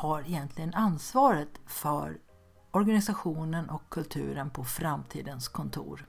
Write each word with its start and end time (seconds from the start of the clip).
har 0.00 0.22
egentligen 0.22 0.74
ansvaret 0.74 1.60
för 1.66 2.18
organisationen 2.70 3.70
och 3.70 3.82
kulturen 3.88 4.50
på 4.50 4.64
framtidens 4.64 5.48
kontor? 5.48 6.06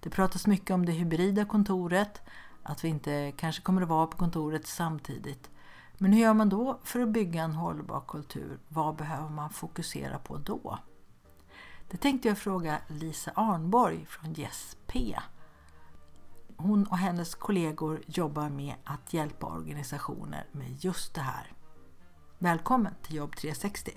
Det 0.00 0.10
pratas 0.10 0.46
mycket 0.46 0.70
om 0.70 0.86
det 0.86 0.92
hybrida 0.92 1.44
kontoret, 1.44 2.22
att 2.62 2.84
vi 2.84 2.88
inte 2.88 3.32
kanske 3.36 3.62
kommer 3.62 3.82
att 3.82 3.88
vara 3.88 4.06
på 4.06 4.16
kontoret 4.16 4.66
samtidigt. 4.66 5.50
Men 5.98 6.12
hur 6.12 6.20
gör 6.20 6.34
man 6.34 6.48
då 6.48 6.80
för 6.84 7.00
att 7.00 7.08
bygga 7.08 7.42
en 7.42 7.54
hållbar 7.54 8.02
kultur? 8.08 8.58
Vad 8.68 8.96
behöver 8.96 9.28
man 9.28 9.50
fokusera 9.50 10.18
på 10.18 10.36
då? 10.36 10.78
Det 11.90 11.96
tänkte 11.96 12.28
jag 12.28 12.38
fråga 12.38 12.78
Lisa 12.88 13.30
Arnborg 13.34 14.06
från 14.06 14.40
Yes 14.40 14.76
P. 14.86 15.18
Hon 16.56 16.86
och 16.86 16.98
hennes 16.98 17.34
kollegor 17.34 18.02
jobbar 18.06 18.48
med 18.48 18.74
att 18.84 19.12
hjälpa 19.12 19.46
organisationer 19.46 20.46
med 20.52 20.84
just 20.84 21.14
det 21.14 21.20
här. 21.20 21.52
Välkommen 22.42 22.94
till 23.02 23.16
Jobb 23.16 23.36
360! 23.36 23.90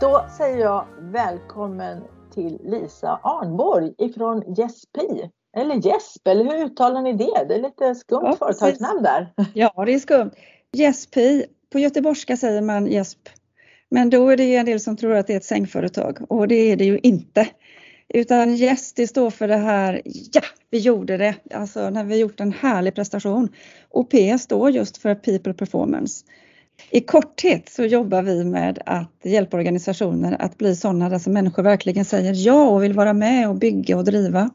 Då 0.00 0.26
säger 0.38 0.58
jag 0.58 0.86
välkommen 0.98 2.02
till 2.34 2.58
Lisa 2.64 3.20
Arnborg 3.22 3.94
ifrån 3.98 4.54
Jespi. 4.54 5.30
Eller 5.56 5.74
Jesp, 5.74 6.28
eller 6.28 6.44
hur 6.44 6.64
uttalar 6.64 7.02
ni 7.02 7.12
det? 7.12 7.44
Det 7.48 7.54
är 7.54 7.62
lite 7.62 7.94
skumt 7.94 8.20
ja, 8.22 8.36
företagsnamn 8.36 9.02
där. 9.02 9.32
Ja, 9.54 9.84
det 9.84 9.94
är 9.94 9.98
skumt. 9.98 10.30
Jespi, 10.72 11.46
på 11.72 11.78
göteborgska 11.78 12.36
säger 12.36 12.62
man 12.62 12.86
Jesp 12.86 13.28
men 13.90 14.10
då 14.10 14.28
är 14.28 14.36
det 14.36 14.56
en 14.56 14.66
del 14.66 14.80
som 14.80 14.96
tror 14.96 15.14
att 15.14 15.26
det 15.26 15.32
är 15.32 15.36
ett 15.36 15.44
sängföretag 15.44 16.18
och 16.28 16.48
det 16.48 16.54
är 16.54 16.76
det 16.76 16.84
ju 16.84 16.98
inte. 17.02 17.48
Utan 18.14 18.54
yes, 18.54 18.92
det 18.92 19.06
står 19.06 19.30
för 19.30 19.48
det 19.48 19.56
här, 19.56 20.02
ja, 20.32 20.42
vi 20.70 20.78
gjorde 20.78 21.16
det, 21.16 21.34
alltså 21.54 21.90
när 21.90 22.04
vi 22.04 22.16
gjort 22.16 22.40
en 22.40 22.52
härlig 22.52 22.94
prestation. 22.94 23.48
Och 23.88 24.10
P 24.10 24.38
står 24.38 24.70
just 24.70 24.96
för 24.96 25.14
People 25.14 25.54
Performance. 25.54 26.24
I 26.90 27.00
korthet 27.00 27.68
så 27.68 27.84
jobbar 27.84 28.22
vi 28.22 28.44
med 28.44 28.82
att 28.86 29.12
hjälpa 29.24 29.56
organisationer 29.56 30.36
att 30.40 30.58
bli 30.58 30.76
sådana 30.76 31.08
där 31.08 31.18
som 31.18 31.32
människor 31.32 31.62
verkligen 31.62 32.04
säger 32.04 32.32
ja 32.46 32.68
och 32.68 32.82
vill 32.82 32.92
vara 32.92 33.12
med 33.12 33.48
och 33.48 33.56
bygga 33.56 33.96
och 33.96 34.04
driva. 34.04 34.50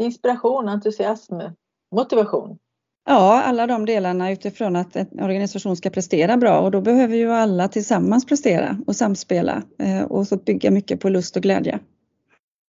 Inspiration, 0.00 0.68
entusiasm, 0.68 1.34
motivation. 1.92 2.58
Ja, 3.10 3.42
alla 3.42 3.66
de 3.66 3.86
delarna 3.86 4.30
utifrån 4.30 4.76
att 4.76 4.96
en 4.96 5.20
organisation 5.20 5.76
ska 5.76 5.90
prestera 5.90 6.36
bra 6.36 6.60
och 6.60 6.70
då 6.70 6.80
behöver 6.80 7.16
ju 7.16 7.32
alla 7.32 7.68
tillsammans 7.68 8.26
prestera 8.26 8.76
och 8.86 8.96
samspela 8.96 9.62
eh, 9.78 10.02
och 10.02 10.26
så 10.26 10.36
bygga 10.36 10.70
mycket 10.70 11.00
på 11.00 11.08
lust 11.08 11.36
och 11.36 11.42
glädje. 11.42 11.78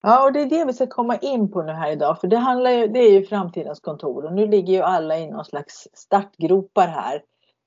Ja, 0.02 0.24
och 0.24 0.32
det 0.32 0.40
är 0.40 0.46
det 0.46 0.64
vi 0.64 0.72
ska 0.72 0.86
komma 0.86 1.16
in 1.16 1.50
på 1.50 1.62
nu 1.62 1.72
här 1.72 1.92
idag, 1.92 2.20
för 2.20 2.28
det 2.28 2.36
handlar 2.36 2.70
ju, 2.70 2.86
det 2.86 2.98
är 2.98 3.12
ju 3.12 3.26
framtidens 3.26 3.80
kontor 3.80 4.24
och 4.24 4.32
nu 4.32 4.46
ligger 4.46 4.72
ju 4.72 4.82
alla 4.82 5.18
i 5.18 5.30
någon 5.30 5.44
slags 5.44 5.88
startgropar 5.92 6.86
här. 6.86 7.22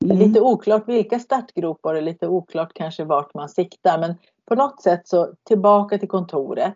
Mm. 0.05 0.17
Lite 0.17 0.41
oklart 0.41 0.87
vilka 0.87 1.19
startgropar 1.19 1.95
och 1.95 2.03
lite 2.03 2.27
oklart 2.27 2.73
kanske 2.73 3.03
vart 3.03 3.33
man 3.33 3.49
siktar, 3.49 3.99
men 3.99 4.15
på 4.47 4.55
något 4.55 4.81
sätt 4.81 5.07
så 5.07 5.33
tillbaka 5.47 5.97
till 5.97 6.09
kontoret. 6.09 6.73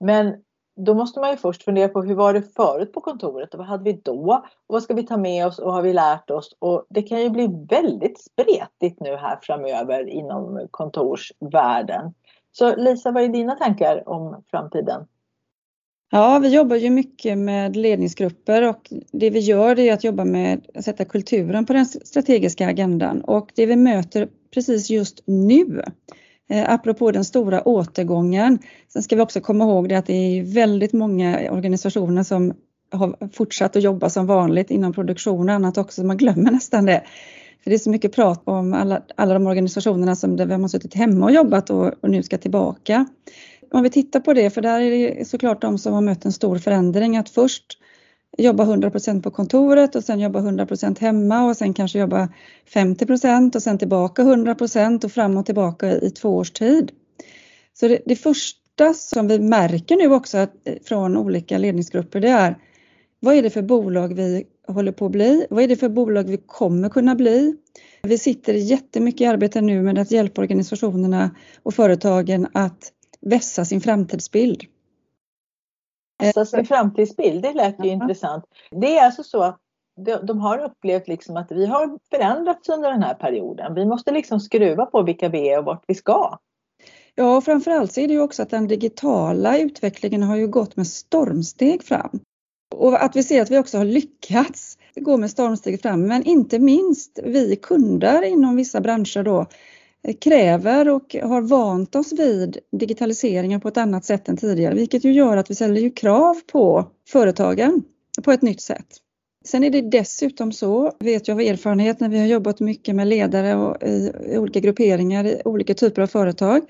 Men 0.00 0.34
då 0.76 0.94
måste 0.94 1.20
man 1.20 1.30
ju 1.30 1.36
först 1.36 1.62
fundera 1.62 1.88
på 1.88 2.02
hur 2.02 2.14
var 2.14 2.32
det 2.32 2.42
förut 2.42 2.92
på 2.92 3.00
kontoret 3.00 3.54
och 3.54 3.58
vad 3.58 3.66
hade 3.66 3.84
vi 3.84 4.00
då? 4.04 4.44
Och 4.66 4.74
vad 4.74 4.82
ska 4.82 4.94
vi 4.94 5.02
ta 5.02 5.16
med 5.16 5.46
oss 5.46 5.58
och 5.58 5.72
har 5.72 5.82
vi 5.82 5.92
lärt 5.92 6.30
oss? 6.30 6.56
Och 6.58 6.86
det 6.88 7.02
kan 7.02 7.22
ju 7.22 7.30
bli 7.30 7.48
väldigt 7.68 8.20
spretigt 8.20 9.00
nu 9.00 9.16
här 9.16 9.38
framöver 9.42 10.08
inom 10.08 10.68
kontorsvärlden. 10.70 12.14
Så 12.52 12.76
Lisa, 12.76 13.10
vad 13.10 13.22
är 13.22 13.28
dina 13.28 13.54
tankar 13.54 14.08
om 14.08 14.42
framtiden? 14.50 15.06
Ja, 16.10 16.38
vi 16.42 16.48
jobbar 16.48 16.76
ju 16.76 16.90
mycket 16.90 17.38
med 17.38 17.76
ledningsgrupper 17.76 18.68
och 18.68 18.92
det 19.12 19.30
vi 19.30 19.38
gör 19.38 19.78
är 19.78 19.92
att 19.92 20.04
jobba 20.04 20.24
med 20.24 20.66
att 20.74 20.84
sätta 20.84 21.04
kulturen 21.04 21.66
på 21.66 21.72
den 21.72 21.86
strategiska 21.86 22.68
agendan 22.68 23.20
och 23.20 23.52
det 23.54 23.66
vi 23.66 23.76
möter 23.76 24.28
precis 24.54 24.90
just 24.90 25.22
nu 25.26 25.82
Eh, 26.48 26.70
apropå 26.70 27.10
den 27.10 27.24
stora 27.24 27.68
återgången. 27.68 28.58
Sen 28.92 29.02
ska 29.02 29.16
vi 29.16 29.22
också 29.22 29.40
komma 29.40 29.64
ihåg 29.64 29.88
det 29.88 29.94
att 29.94 30.06
det 30.06 30.12
är 30.12 30.42
väldigt 30.42 30.92
många 30.92 31.50
organisationer 31.50 32.22
som 32.22 32.54
har 32.92 33.28
fortsatt 33.32 33.76
att 33.76 33.82
jobba 33.82 34.10
som 34.10 34.26
vanligt 34.26 34.70
inom 34.70 34.92
produktion 34.92 35.48
och 35.48 35.54
annat 35.54 35.78
också, 35.78 36.04
man 36.04 36.16
glömmer 36.16 36.50
nästan 36.50 36.86
det. 36.86 37.02
För 37.62 37.70
det 37.70 37.76
är 37.76 37.78
så 37.78 37.90
mycket 37.90 38.14
prat 38.14 38.42
om 38.44 38.74
alla, 38.74 39.02
alla 39.16 39.34
de 39.34 39.46
organisationerna 39.46 40.16
som 40.16 40.36
där 40.36 40.46
man 40.46 40.60
har 40.60 40.68
suttit 40.68 40.94
hemma 40.94 41.24
och 41.24 41.32
jobbat 41.32 41.70
och, 41.70 41.92
och 42.00 42.10
nu 42.10 42.22
ska 42.22 42.38
tillbaka. 42.38 43.06
Om 43.72 43.82
vi 43.82 43.90
tittar 43.90 44.20
på 44.20 44.32
det, 44.32 44.50
för 44.50 44.60
där 44.60 44.80
är 44.80 44.90
det 44.90 45.24
såklart 45.24 45.60
de 45.60 45.78
som 45.78 45.92
har 45.94 46.00
mött 46.00 46.24
en 46.24 46.32
stor 46.32 46.58
förändring, 46.58 47.16
att 47.16 47.28
först 47.28 47.78
jobba 48.36 48.64
100% 48.64 49.22
på 49.22 49.30
kontoret 49.30 49.96
och 49.96 50.04
sen 50.04 50.20
jobba 50.20 50.40
100% 50.40 51.00
hemma 51.00 51.44
och 51.48 51.56
sen 51.56 51.74
kanske 51.74 51.98
jobba 51.98 52.28
50% 52.74 53.56
och 53.56 53.62
sen 53.62 53.78
tillbaka 53.78 54.22
100% 54.22 55.04
och 55.04 55.12
fram 55.12 55.36
och 55.36 55.46
tillbaka 55.46 55.92
i 55.92 56.10
två 56.10 56.36
års 56.36 56.50
tid. 56.50 56.92
Så 57.74 57.88
det, 57.88 57.98
det 58.06 58.16
första 58.16 58.94
som 58.94 59.28
vi 59.28 59.38
märker 59.38 59.96
nu 59.96 60.14
också 60.14 60.38
eh, 60.38 60.46
från 60.84 61.16
olika 61.16 61.58
ledningsgrupper 61.58 62.20
det 62.20 62.28
är 62.28 62.56
vad 63.20 63.34
är 63.34 63.42
det 63.42 63.50
för 63.50 63.62
bolag 63.62 64.14
vi 64.14 64.44
håller 64.68 64.92
på 64.92 65.06
att 65.06 65.12
bli? 65.12 65.46
Vad 65.50 65.64
är 65.64 65.68
det 65.68 65.76
för 65.76 65.88
bolag 65.88 66.24
vi 66.24 66.36
kommer 66.36 66.88
kunna 66.88 67.14
bli? 67.14 67.56
Vi 68.02 68.18
sitter 68.18 68.54
jättemycket 68.54 69.20
i 69.20 69.24
arbete 69.24 69.60
nu 69.60 69.82
med 69.82 69.98
att 69.98 70.10
hjälpa 70.10 70.40
organisationerna 70.40 71.30
och 71.62 71.74
företagen 71.74 72.46
att 72.52 72.92
vässa 73.20 73.64
sin 73.64 73.80
framtidsbild. 73.80 74.64
Alltså 76.22 76.44
sin 76.44 76.66
framtidsbild, 76.66 77.42
det 77.42 77.52
lät 77.52 77.84
ju 77.84 77.88
intressant. 77.88 78.44
Det 78.70 78.98
är 78.98 79.04
alltså 79.04 79.22
så 79.22 79.42
att 79.42 79.60
de 80.22 80.40
har 80.40 80.58
upplevt 80.58 81.08
liksom 81.08 81.36
att 81.36 81.52
vi 81.52 81.66
har 81.66 81.98
förändrats 82.10 82.68
under 82.68 82.90
den 82.90 83.02
här 83.02 83.14
perioden. 83.14 83.74
Vi 83.74 83.86
måste 83.86 84.10
liksom 84.10 84.40
skruva 84.40 84.86
på 84.86 85.02
vilka 85.02 85.28
vi 85.28 85.48
är 85.48 85.58
och 85.58 85.64
vart 85.64 85.84
vi 85.86 85.94
ska. 85.94 86.38
Ja, 87.14 87.36
och 87.36 87.44
framförallt 87.44 87.92
så 87.92 88.00
är 88.00 88.08
det 88.08 88.14
ju 88.14 88.20
också 88.20 88.42
att 88.42 88.50
den 88.50 88.68
digitala 88.68 89.58
utvecklingen 89.58 90.22
har 90.22 90.36
ju 90.36 90.46
gått 90.46 90.76
med 90.76 90.86
stormsteg 90.86 91.82
fram. 91.82 92.20
Och 92.74 93.02
att 93.02 93.16
vi 93.16 93.22
ser 93.22 93.42
att 93.42 93.50
vi 93.50 93.58
också 93.58 93.78
har 93.78 93.84
lyckats 93.84 94.78
gå 94.94 95.16
med 95.16 95.30
stormsteg 95.30 95.82
fram, 95.82 96.06
men 96.06 96.22
inte 96.22 96.58
minst 96.58 97.18
vi 97.24 97.56
kunder 97.56 98.22
inom 98.22 98.56
vissa 98.56 98.80
branscher 98.80 99.22
då 99.22 99.46
kräver 100.20 100.88
och 100.88 101.16
har 101.22 101.40
vant 101.40 101.94
oss 101.94 102.12
vid 102.12 102.58
digitaliseringen 102.72 103.60
på 103.60 103.68
ett 103.68 103.76
annat 103.76 104.04
sätt 104.04 104.28
än 104.28 104.36
tidigare, 104.36 104.74
vilket 104.74 105.04
ju 105.04 105.12
gör 105.12 105.36
att 105.36 105.50
vi 105.50 105.54
ställer 105.54 105.80
ju 105.80 105.90
krav 105.90 106.34
på 106.52 106.84
företagen 107.08 107.82
på 108.24 108.32
ett 108.32 108.42
nytt 108.42 108.60
sätt. 108.60 108.86
Sen 109.44 109.64
är 109.64 109.70
det 109.70 109.80
dessutom 109.80 110.52
så, 110.52 110.92
vet 110.98 111.28
jag 111.28 111.34
av 111.34 111.40
erfarenhet 111.40 112.00
när 112.00 112.08
vi 112.08 112.18
har 112.18 112.26
jobbat 112.26 112.60
mycket 112.60 112.94
med 112.94 113.06
ledare 113.06 113.54
och 113.54 113.82
i, 113.82 114.12
i 114.32 114.38
olika 114.38 114.60
grupperingar 114.60 115.24
i 115.24 115.42
olika 115.44 115.74
typer 115.74 116.02
av 116.02 116.06
företag, 116.06 116.62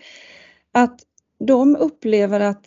att 0.72 1.00
de 1.38 1.76
upplever 1.76 2.40
att 2.40 2.66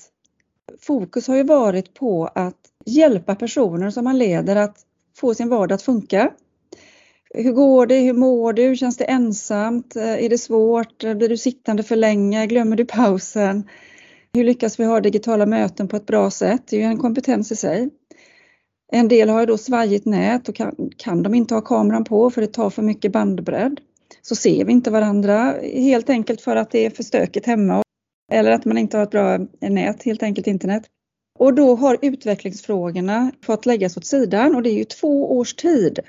fokus 0.79 1.27
har 1.27 1.35
ju 1.35 1.43
varit 1.43 1.93
på 1.93 2.25
att 2.35 2.57
hjälpa 2.85 3.35
personer 3.35 3.89
som 3.89 4.03
man 4.03 4.17
leder 4.17 4.55
att 4.55 4.77
få 5.17 5.33
sin 5.33 5.49
vardag 5.49 5.75
att 5.75 5.81
funka 5.81 6.31
hur 7.33 7.51
går 7.51 7.85
det? 7.85 7.99
Hur 7.99 8.13
mår 8.13 8.53
du? 8.53 8.75
Känns 8.75 8.97
det 8.97 9.03
ensamt? 9.03 9.95
Eh, 9.95 10.25
är 10.25 10.29
det 10.29 10.37
svårt? 10.37 11.03
Eh, 11.03 11.13
blir 11.13 11.29
du 11.29 11.37
sittande 11.37 11.83
för 11.83 11.95
länge? 11.95 12.47
Glömmer 12.47 12.75
du 12.75 12.85
pausen? 12.85 13.69
Hur 14.33 14.43
lyckas 14.43 14.79
vi 14.79 14.83
ha 14.83 14.99
digitala 14.99 15.45
möten 15.45 15.87
på 15.87 15.95
ett 15.95 16.05
bra 16.05 16.31
sätt? 16.31 16.63
Det 16.69 16.75
är 16.75 16.79
ju 16.79 16.85
en 16.85 16.97
kompetens 16.97 17.51
i 17.51 17.55
sig. 17.55 17.89
En 18.91 19.07
del 19.07 19.29
har 19.29 19.39
ju 19.39 19.45
då 19.45 19.57
svajigt 19.57 20.05
nät 20.05 20.49
och 20.49 20.55
kan, 20.55 20.75
kan 20.97 21.23
de 21.23 21.33
inte 21.33 21.53
ha 21.53 21.61
kameran 21.61 22.03
på 22.03 22.29
för 22.29 22.41
det 22.41 22.47
tar 22.47 22.69
för 22.69 22.81
mycket 22.81 23.11
bandbredd. 23.11 23.79
Så 24.21 24.35
ser 24.35 24.65
vi 24.65 24.71
inte 24.71 24.91
varandra 24.91 25.55
helt 25.61 26.09
enkelt 26.09 26.41
för 26.41 26.55
att 26.55 26.71
det 26.71 26.85
är 26.85 26.89
för 26.89 27.03
stökigt 27.03 27.45
hemma 27.45 27.83
eller 28.31 28.51
att 28.51 28.65
man 28.65 28.77
inte 28.77 28.97
har 28.97 29.03
ett 29.03 29.11
bra 29.11 29.37
nät, 29.61 30.03
helt 30.03 30.23
enkelt 30.23 30.47
internet. 30.47 30.83
Och 31.39 31.53
då 31.53 31.75
har 31.75 31.97
utvecklingsfrågorna 32.01 33.31
fått 33.45 33.65
läggas 33.65 33.97
åt 33.97 34.05
sidan 34.05 34.55
och 34.55 34.63
det 34.63 34.69
är 34.69 34.77
ju 34.77 34.83
två 34.83 35.37
års 35.37 35.53
tid 35.53 35.99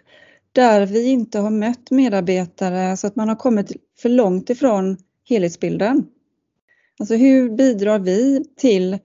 där 0.53 0.87
vi 0.87 1.05
inte 1.05 1.39
har 1.39 1.51
mött 1.51 1.91
medarbetare 1.91 2.97
så 2.97 3.07
att 3.07 3.17
man 3.17 3.29
har 3.29 3.37
kommit 3.37 3.73
för 3.99 4.09
långt 4.09 4.51
ifrån 4.51 4.97
helhetsbilden. 5.29 6.07
Alltså 6.99 7.15
hur 7.15 7.51
bidrar 7.51 7.99
vi 7.99 8.45
till 8.57 8.99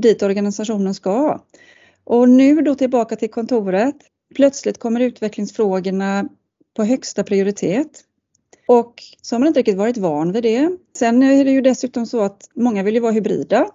dit 0.00 0.22
organisationen 0.22 0.94
ska. 0.94 1.40
Och 2.04 2.28
nu 2.28 2.60
då 2.60 2.74
tillbaka 2.74 3.16
till 3.16 3.30
kontoret. 3.30 3.96
Plötsligt 4.34 4.78
kommer 4.78 5.00
utvecklingsfrågorna 5.00 6.28
på 6.76 6.84
högsta 6.84 7.24
prioritet. 7.24 8.04
Och 8.68 9.02
så 9.22 9.34
har 9.34 9.40
man 9.40 9.48
inte 9.48 9.60
riktigt 9.60 9.76
varit 9.76 9.96
van 9.96 10.32
vid 10.32 10.42
det. 10.42 10.70
Sen 10.96 11.22
är 11.22 11.44
det 11.44 11.50
ju 11.50 11.60
dessutom 11.60 12.06
så 12.06 12.20
att 12.20 12.50
många 12.54 12.82
vill 12.82 12.94
ju 12.94 13.00
vara 13.00 13.12
hybrida. 13.12 13.68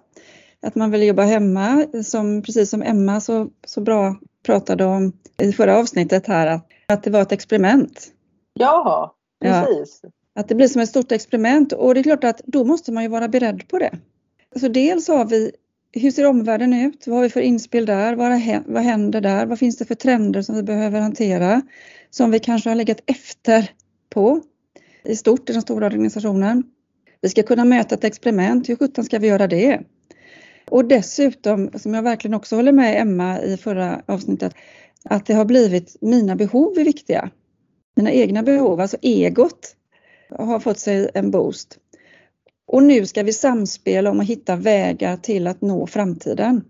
Att 0.62 0.74
man 0.74 0.90
vill 0.90 1.02
jobba 1.02 1.22
hemma, 1.22 1.86
som, 2.04 2.42
precis 2.42 2.70
som 2.70 2.82
Emma 2.82 3.20
så, 3.20 3.48
så 3.66 3.80
bra 3.80 4.16
pratade 4.42 4.84
om 4.84 5.12
i 5.42 5.52
förra 5.52 5.78
avsnittet 5.78 6.26
här, 6.26 6.46
att, 6.46 6.68
att 6.86 7.02
det 7.02 7.10
var 7.10 7.22
ett 7.22 7.32
experiment. 7.32 8.12
Ja, 8.54 9.14
precis. 9.42 10.00
Ja, 10.02 10.10
att 10.34 10.48
det 10.48 10.54
blir 10.54 10.68
som 10.68 10.80
ett 10.80 10.88
stort 10.88 11.12
experiment 11.12 11.72
och 11.72 11.94
det 11.94 12.00
är 12.00 12.02
klart 12.02 12.24
att 12.24 12.40
då 12.44 12.64
måste 12.64 12.92
man 12.92 13.02
ju 13.02 13.08
vara 13.08 13.28
beredd 13.28 13.68
på 13.68 13.78
det. 13.78 13.98
Så 14.56 14.68
dels 14.68 15.08
har 15.08 15.24
vi 15.24 15.52
hur 15.92 16.10
ser 16.10 16.26
omvärlden 16.26 16.72
ut? 16.72 17.06
Vad 17.06 17.16
har 17.16 17.22
vi 17.22 17.30
för 17.30 17.40
inspel 17.40 17.86
där? 17.86 18.14
Vad, 18.66 18.82
händer 18.82 19.20
där? 19.20 19.46
Vad 19.46 19.58
finns 19.58 19.76
det 19.76 19.84
för 19.84 19.94
trender 19.94 20.42
som 20.42 20.56
vi 20.56 20.62
behöver 20.62 21.00
hantera? 21.00 21.62
Som 22.10 22.30
vi 22.30 22.38
kanske 22.38 22.68
har 22.68 22.76
legat 22.76 23.00
efter 23.06 23.70
på 24.10 24.42
i 25.04 25.16
stort 25.16 25.50
i 25.50 25.52
den 25.52 25.62
stora 25.62 25.86
organisationen. 25.86 26.62
Vi 27.20 27.28
ska 27.28 27.42
kunna 27.42 27.64
möta 27.64 27.94
ett 27.94 28.04
experiment. 28.04 28.68
Hur 28.68 28.76
sjutton 28.76 29.04
ska 29.04 29.18
vi 29.18 29.26
göra 29.26 29.46
det? 29.46 29.80
Och 30.68 30.84
dessutom, 30.84 31.70
som 31.74 31.94
jag 31.94 32.02
verkligen 32.02 32.34
också 32.34 32.56
håller 32.56 32.72
med 32.72 33.00
Emma 33.00 33.40
i 33.42 33.56
förra 33.56 34.02
avsnittet, 34.06 34.54
att 35.04 35.26
det 35.26 35.34
har 35.34 35.44
blivit 35.44 35.96
mina 36.00 36.36
behov 36.36 36.78
är 36.78 36.84
viktiga. 36.84 37.30
Mina 37.96 38.12
egna 38.12 38.42
behov, 38.42 38.80
alltså 38.80 38.96
egot 39.02 39.76
har 40.30 40.60
fått 40.60 40.78
sig 40.78 41.10
en 41.14 41.30
boost. 41.30 41.78
Och 42.66 42.82
nu 42.82 43.06
ska 43.06 43.22
vi 43.22 43.32
samspela 43.32 44.10
om 44.10 44.20
att 44.20 44.26
hitta 44.26 44.56
vägar 44.56 45.16
till 45.16 45.46
att 45.46 45.60
nå 45.60 45.86
framtiden. 45.86 46.64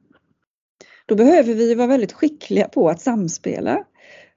Då 1.07 1.15
behöver 1.15 1.55
vi 1.55 1.75
vara 1.75 1.87
väldigt 1.87 2.13
skickliga 2.13 2.69
på 2.69 2.89
att 2.89 3.01
samspela. 3.01 3.85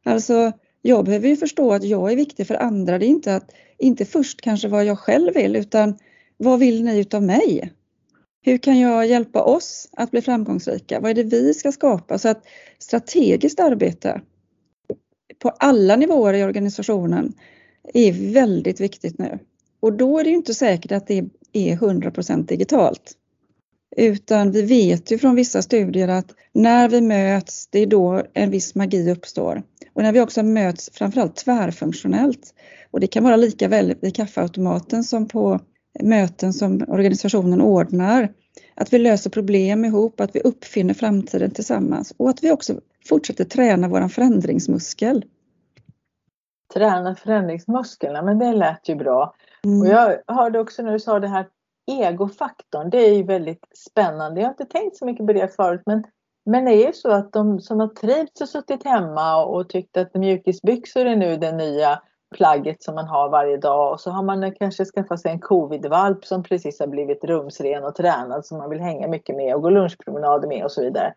Alltså, 0.06 0.52
jag 0.82 1.06
behöver 1.06 1.28
ju 1.28 1.38
förstå 1.38 1.74
att 1.74 1.84
jag 1.84 2.12
är 2.12 2.16
viktig 2.16 2.48
för 2.48 2.56
andra. 2.56 2.98
Det 3.00 3.06
är 3.06 3.08
inte, 3.08 3.36
att, 3.36 3.52
inte 3.78 4.06
först 4.06 4.42
kanske 4.42 4.68
vad 4.68 4.86
jag 4.86 5.00
själv 5.00 5.34
vill 5.34 5.56
utan 5.56 5.98
vad 6.38 6.60
vill 6.60 6.84
ni 6.84 7.00
utav 7.00 7.24
mig? 7.24 7.74
Hur 8.48 8.58
kan 8.58 8.80
jag 8.80 9.08
hjälpa 9.08 9.44
oss 9.44 9.90
att 9.92 10.12
bli 10.12 10.22
framgångsrika? 10.22 11.00
Vad 11.00 11.12
är 11.12 11.16
det 11.16 11.24
vi 11.24 11.54
ska 11.54 11.72
skapa? 11.72 12.18
Så 12.18 12.30
att 12.30 12.44
strategiskt 12.80 13.60
arbete 13.60 14.22
på 15.40 15.50
alla 15.50 15.96
nivåer 15.96 16.34
i 16.34 16.44
organisationen 16.44 17.34
är 17.94 18.34
väldigt 18.34 18.80
viktigt 18.80 19.18
nu. 19.18 19.40
Och 19.80 19.94
då 19.94 20.20
är 20.20 20.24
det 20.24 20.30
inte 20.30 20.54
säkert 20.54 20.92
att 20.92 21.08
det 21.08 21.18
är 21.54 21.76
100% 21.76 22.48
digitalt. 22.48 23.14
Utan 23.98 24.52
vi 24.52 24.62
vet 24.62 25.12
ju 25.12 25.18
från 25.18 25.36
vissa 25.36 25.62
studier 25.62 26.08
att 26.08 26.36
när 26.54 26.90
vi 26.90 27.02
möts, 27.02 27.68
det 27.68 27.80
är 27.80 27.88
då 27.88 28.24
en 28.34 28.52
viss 28.52 28.76
magi 28.76 29.12
uppstår. 29.12 29.64
Och 29.94 30.04
när 30.04 30.12
vi 30.12 30.22
också 30.22 30.44
möts 30.44 30.90
framförallt 30.94 31.36
tvärfunktionellt. 31.36 32.54
Och 32.92 33.00
det 33.00 33.08
kan 33.08 33.24
vara 33.24 33.36
lika 33.36 33.68
väl 33.68 33.96
vid 34.02 34.16
kaffeautomaten 34.16 35.04
som 35.04 35.28
på 35.28 35.60
möten 36.00 36.54
som 36.54 36.86
organisationen 36.88 37.62
ordnar. 37.62 38.30
Att 38.76 38.94
vi 38.94 38.98
löser 38.98 39.30
problem 39.30 39.86
ihop, 39.86 40.20
att 40.20 40.36
vi 40.36 40.40
uppfinner 40.40 40.94
framtiden 40.94 41.52
tillsammans 41.52 42.14
och 42.18 42.30
att 42.30 42.44
vi 42.44 42.52
också 42.52 42.74
fortsätter 43.06 43.44
träna 43.44 43.88
våran 43.88 44.10
förändringsmuskel. 44.10 45.26
Träna 46.74 47.16
förändringsmuskeln, 47.16 48.26
men 48.26 48.40
det 48.40 48.54
lät 48.54 48.90
ju 48.90 48.96
bra. 48.96 49.36
Mm. 49.66 49.82
Och 49.82 49.88
jag 49.88 50.18
hörde 50.28 50.60
också 50.60 50.84
när 50.84 50.92
du 50.92 51.00
sa 51.00 51.20
det 51.20 51.28
här 51.28 51.48
egofaktorn, 51.92 52.90
det 52.90 52.98
är 52.98 53.14
ju 53.14 53.24
väldigt 53.24 53.66
spännande. 53.90 54.42
Jag 54.42 54.48
har 54.48 54.52
inte 54.52 54.66
tänkt 54.66 54.98
så 54.98 55.06
mycket 55.06 55.28
på 55.28 55.34
det 55.34 55.56
förut 55.56 55.82
men, 55.86 56.04
men 56.46 56.66
det 56.66 56.72
är 56.72 56.88
ju 56.88 56.94
så 56.94 57.12
att 57.12 57.34
de 57.34 57.60
som 57.60 57.80
har 57.80 57.88
trivts 57.88 58.42
och 58.42 58.50
suttit 58.50 58.84
hemma 58.84 59.46
och 59.46 59.70
tyckt 59.70 59.98
att 59.98 60.16
mjukisbyxor 60.16 61.06
är 61.06 61.16
nu 61.16 61.38
det 61.38 61.52
nya 61.52 62.02
plagget 62.36 62.84
som 62.84 62.96
man 62.96 63.08
har 63.08 63.30
varje 63.30 63.58
dag 63.58 63.92
och 63.92 64.00
så 64.00 64.12
har 64.12 64.24
man 64.24 64.56
kanske 64.56 64.86
skaffat 64.86 65.20
sig 65.20 65.32
en 65.32 65.40
covidvalp 65.40 66.26
som 66.26 66.44
precis 66.44 66.80
har 66.80 66.88
blivit 66.88 67.24
rumsren 67.24 67.84
och 67.84 67.96
tränad 67.96 68.46
som 68.46 68.58
man 68.58 68.70
vill 68.70 68.80
hänga 68.80 69.08
mycket 69.08 69.36
med 69.36 69.56
och 69.56 69.62
gå 69.62 69.70
lunchpromenader 69.70 70.48
med 70.48 70.64
och 70.64 70.72
så 70.72 70.82
vidare. 70.82 71.14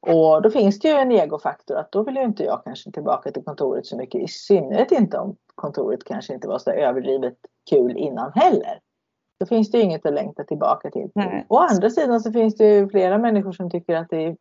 Och 0.00 0.42
då 0.42 0.50
finns 0.50 0.78
det 0.78 0.88
ju 0.88 0.94
en 0.94 1.12
egofaktor 1.12 1.76
att 1.76 1.92
då 1.92 2.02
vill 2.02 2.16
ju 2.16 2.24
inte 2.24 2.44
jag 2.44 2.64
kanske 2.64 2.90
tillbaka 2.90 3.30
till 3.30 3.44
kontoret 3.44 3.86
så 3.86 3.96
mycket 3.96 4.22
i 4.22 4.28
synnerhet 4.28 4.92
inte 4.92 5.18
om 5.18 5.36
kontoret 5.54 6.04
kanske 6.04 6.34
inte 6.34 6.48
var 6.48 6.58
så 6.58 6.70
överdrivet 6.70 7.36
kul 7.70 7.96
innan 7.96 8.32
heller. 8.34 8.80
Då 9.40 9.46
finns 9.46 9.70
det 9.70 9.78
ju 9.78 9.84
inget 9.84 10.06
att 10.06 10.14
längta 10.14 10.44
tillbaka 10.44 10.90
till. 10.90 11.10
Nej. 11.14 11.46
Å 11.48 11.58
andra 11.58 11.90
sidan 11.90 12.20
så 12.20 12.32
finns 12.32 12.56
det 12.56 12.64
ju 12.64 12.88
flera 12.88 13.18
människor 13.18 13.52
som 13.52 13.70
tycker 13.70 13.96
att 13.96 14.10
det 14.10 14.24
är 14.24 14.36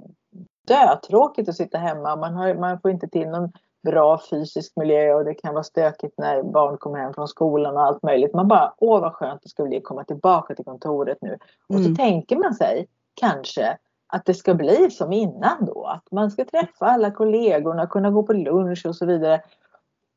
dötråkigt 0.67 1.49
att 1.49 1.55
sitta 1.55 1.77
hemma. 1.77 2.15
Man, 2.15 2.33
har, 2.33 2.53
man 2.53 2.79
får 2.79 2.91
inte 2.91 3.07
till 3.07 3.29
någon 3.29 3.51
bra 3.85 4.19
fysisk 4.29 4.73
miljö 4.75 5.13
och 5.13 5.25
det 5.25 5.33
kan 5.33 5.53
vara 5.53 5.63
stökigt 5.63 6.17
när 6.17 6.43
barn 6.43 6.77
kommer 6.77 6.99
hem 6.99 7.13
från 7.13 7.27
skolan 7.27 7.77
och 7.77 7.83
allt 7.83 8.03
möjligt. 8.03 8.33
Man 8.33 8.47
bara, 8.47 8.73
åh 8.77 9.01
vad 9.01 9.13
skönt 9.13 9.41
det 9.43 9.49
ska 9.49 9.63
bli 9.63 9.77
att 9.77 9.83
komma 9.83 10.03
tillbaka 10.03 10.55
till 10.55 10.65
kontoret 10.65 11.17
nu. 11.21 11.37
Och 11.69 11.75
så 11.75 11.81
mm. 11.81 11.95
tänker 11.95 12.35
man 12.35 12.53
sig 12.53 12.87
kanske 13.13 13.77
att 14.07 14.25
det 14.25 14.33
ska 14.33 14.53
bli 14.53 14.91
som 14.91 15.11
innan 15.11 15.65
då. 15.65 15.85
Att 15.85 16.11
man 16.11 16.31
ska 16.31 16.45
träffa 16.45 16.85
alla 16.85 17.11
kollegorna, 17.11 17.87
kunna 17.87 18.11
gå 18.11 18.23
på 18.23 18.33
lunch 18.33 18.85
och 18.85 18.95
så 18.95 19.05
vidare. 19.05 19.41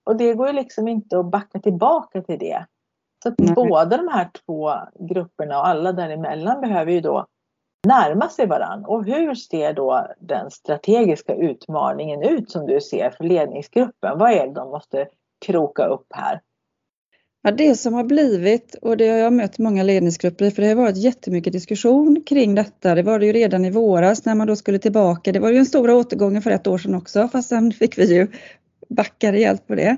Och 0.05 0.17
det 0.17 0.35
går 0.35 0.47
ju 0.47 0.53
liksom 0.53 0.89
inte 0.89 1.19
att 1.19 1.27
backa 1.27 1.59
tillbaka 1.59 2.23
till 2.23 2.39
det. 2.39 2.67
Så 3.23 3.29
att 3.29 3.37
båda 3.37 3.97
de 3.97 4.09
här 4.09 4.31
två 4.47 4.73
grupperna 4.99 5.59
och 5.59 5.67
alla 5.67 5.93
däremellan 5.93 6.61
behöver 6.61 6.93
ju 6.93 7.01
då 7.01 7.27
närma 7.87 8.29
sig 8.29 8.47
varann. 8.47 8.85
Och 8.85 9.05
hur 9.05 9.35
ser 9.35 9.73
då 9.73 10.07
den 10.21 10.51
strategiska 10.51 11.35
utmaningen 11.35 12.23
ut 12.23 12.51
som 12.51 12.67
du 12.67 12.81
ser 12.81 13.11
för 13.11 13.25
ledningsgruppen? 13.25 14.19
Vad 14.19 14.33
är 14.33 14.47
det 14.47 14.53
de 14.53 14.71
måste 14.71 15.09
kroka 15.47 15.87
upp 15.87 16.07
här? 16.11 16.41
Ja, 17.43 17.51
det 17.51 17.75
som 17.75 17.95
har 17.95 18.05
blivit, 18.05 18.75
och 18.83 18.97
det 18.97 19.09
har 19.09 19.19
jag 19.19 19.33
mött 19.33 19.59
många 19.59 19.83
ledningsgrupper 19.83 20.45
i, 20.45 20.51
för 20.51 20.63
det 20.63 20.69
har 20.69 20.75
varit 20.75 20.97
jättemycket 20.97 21.53
diskussion 21.53 22.23
kring 22.27 22.55
detta. 22.55 22.95
Det 22.95 23.03
var 23.03 23.19
det 23.19 23.27
ju 23.27 23.33
redan 23.33 23.65
i 23.65 23.71
våras 23.71 24.25
när 24.25 24.35
man 24.35 24.47
då 24.47 24.57
skulle 24.57 24.79
tillbaka. 24.79 25.33
Det 25.33 25.41
var 25.41 25.51
ju 25.51 25.59
en 25.59 25.67
stora 25.67 25.95
återgången 25.95 26.43
för 26.43 26.51
ett 26.51 26.67
år 26.67 26.79
sedan 26.79 26.95
också, 26.95 27.29
fast 27.29 27.49
sen 27.49 27.73
fick 27.73 27.99
vi 27.99 28.15
ju 28.15 28.27
backa 28.89 29.33
rejält 29.33 29.67
på 29.67 29.75
det. 29.75 29.97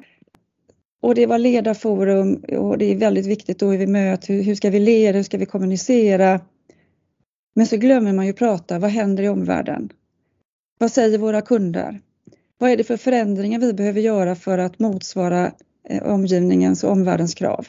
Och 1.03 1.15
det 1.15 1.27
var 1.27 1.39
ledarforum 1.39 2.35
och 2.35 2.79
det 2.79 2.85
är 2.85 2.97
väldigt 2.97 3.27
viktigt 3.27 3.59
då 3.59 3.67
hur 3.67 3.79
vi 3.79 3.87
möts, 3.87 4.31
hur, 4.31 4.43
hur 4.43 4.55
ska 4.55 4.71
vi 4.71 4.79
leda, 4.79 5.17
hur 5.17 5.23
ska 5.23 5.39
vi 5.39 5.47
kommunicera? 5.47 6.41
Men 7.55 7.67
så 7.67 7.77
glömmer 7.77 8.13
man 8.13 8.27
ju 8.27 8.33
prata, 8.33 8.79
vad 8.79 8.91
händer 8.91 9.23
i 9.23 9.29
omvärlden? 9.29 9.91
Vad 10.79 10.93
säger 10.93 11.19
våra 11.19 11.43
kunder? 11.43 12.01
Vad 12.59 12.71
är 12.71 12.77
det 12.77 12.85
för 12.85 12.97
förändringar 12.97 13.59
vi 13.59 13.73
behöver 13.73 14.01
göra 14.01 14.35
för 14.35 14.59
att 14.59 14.79
motsvara 14.79 15.53
eh, 15.89 16.03
omgivningens 16.03 16.85
och 16.85 16.93
omvärldens 16.93 17.35
krav? 17.35 17.67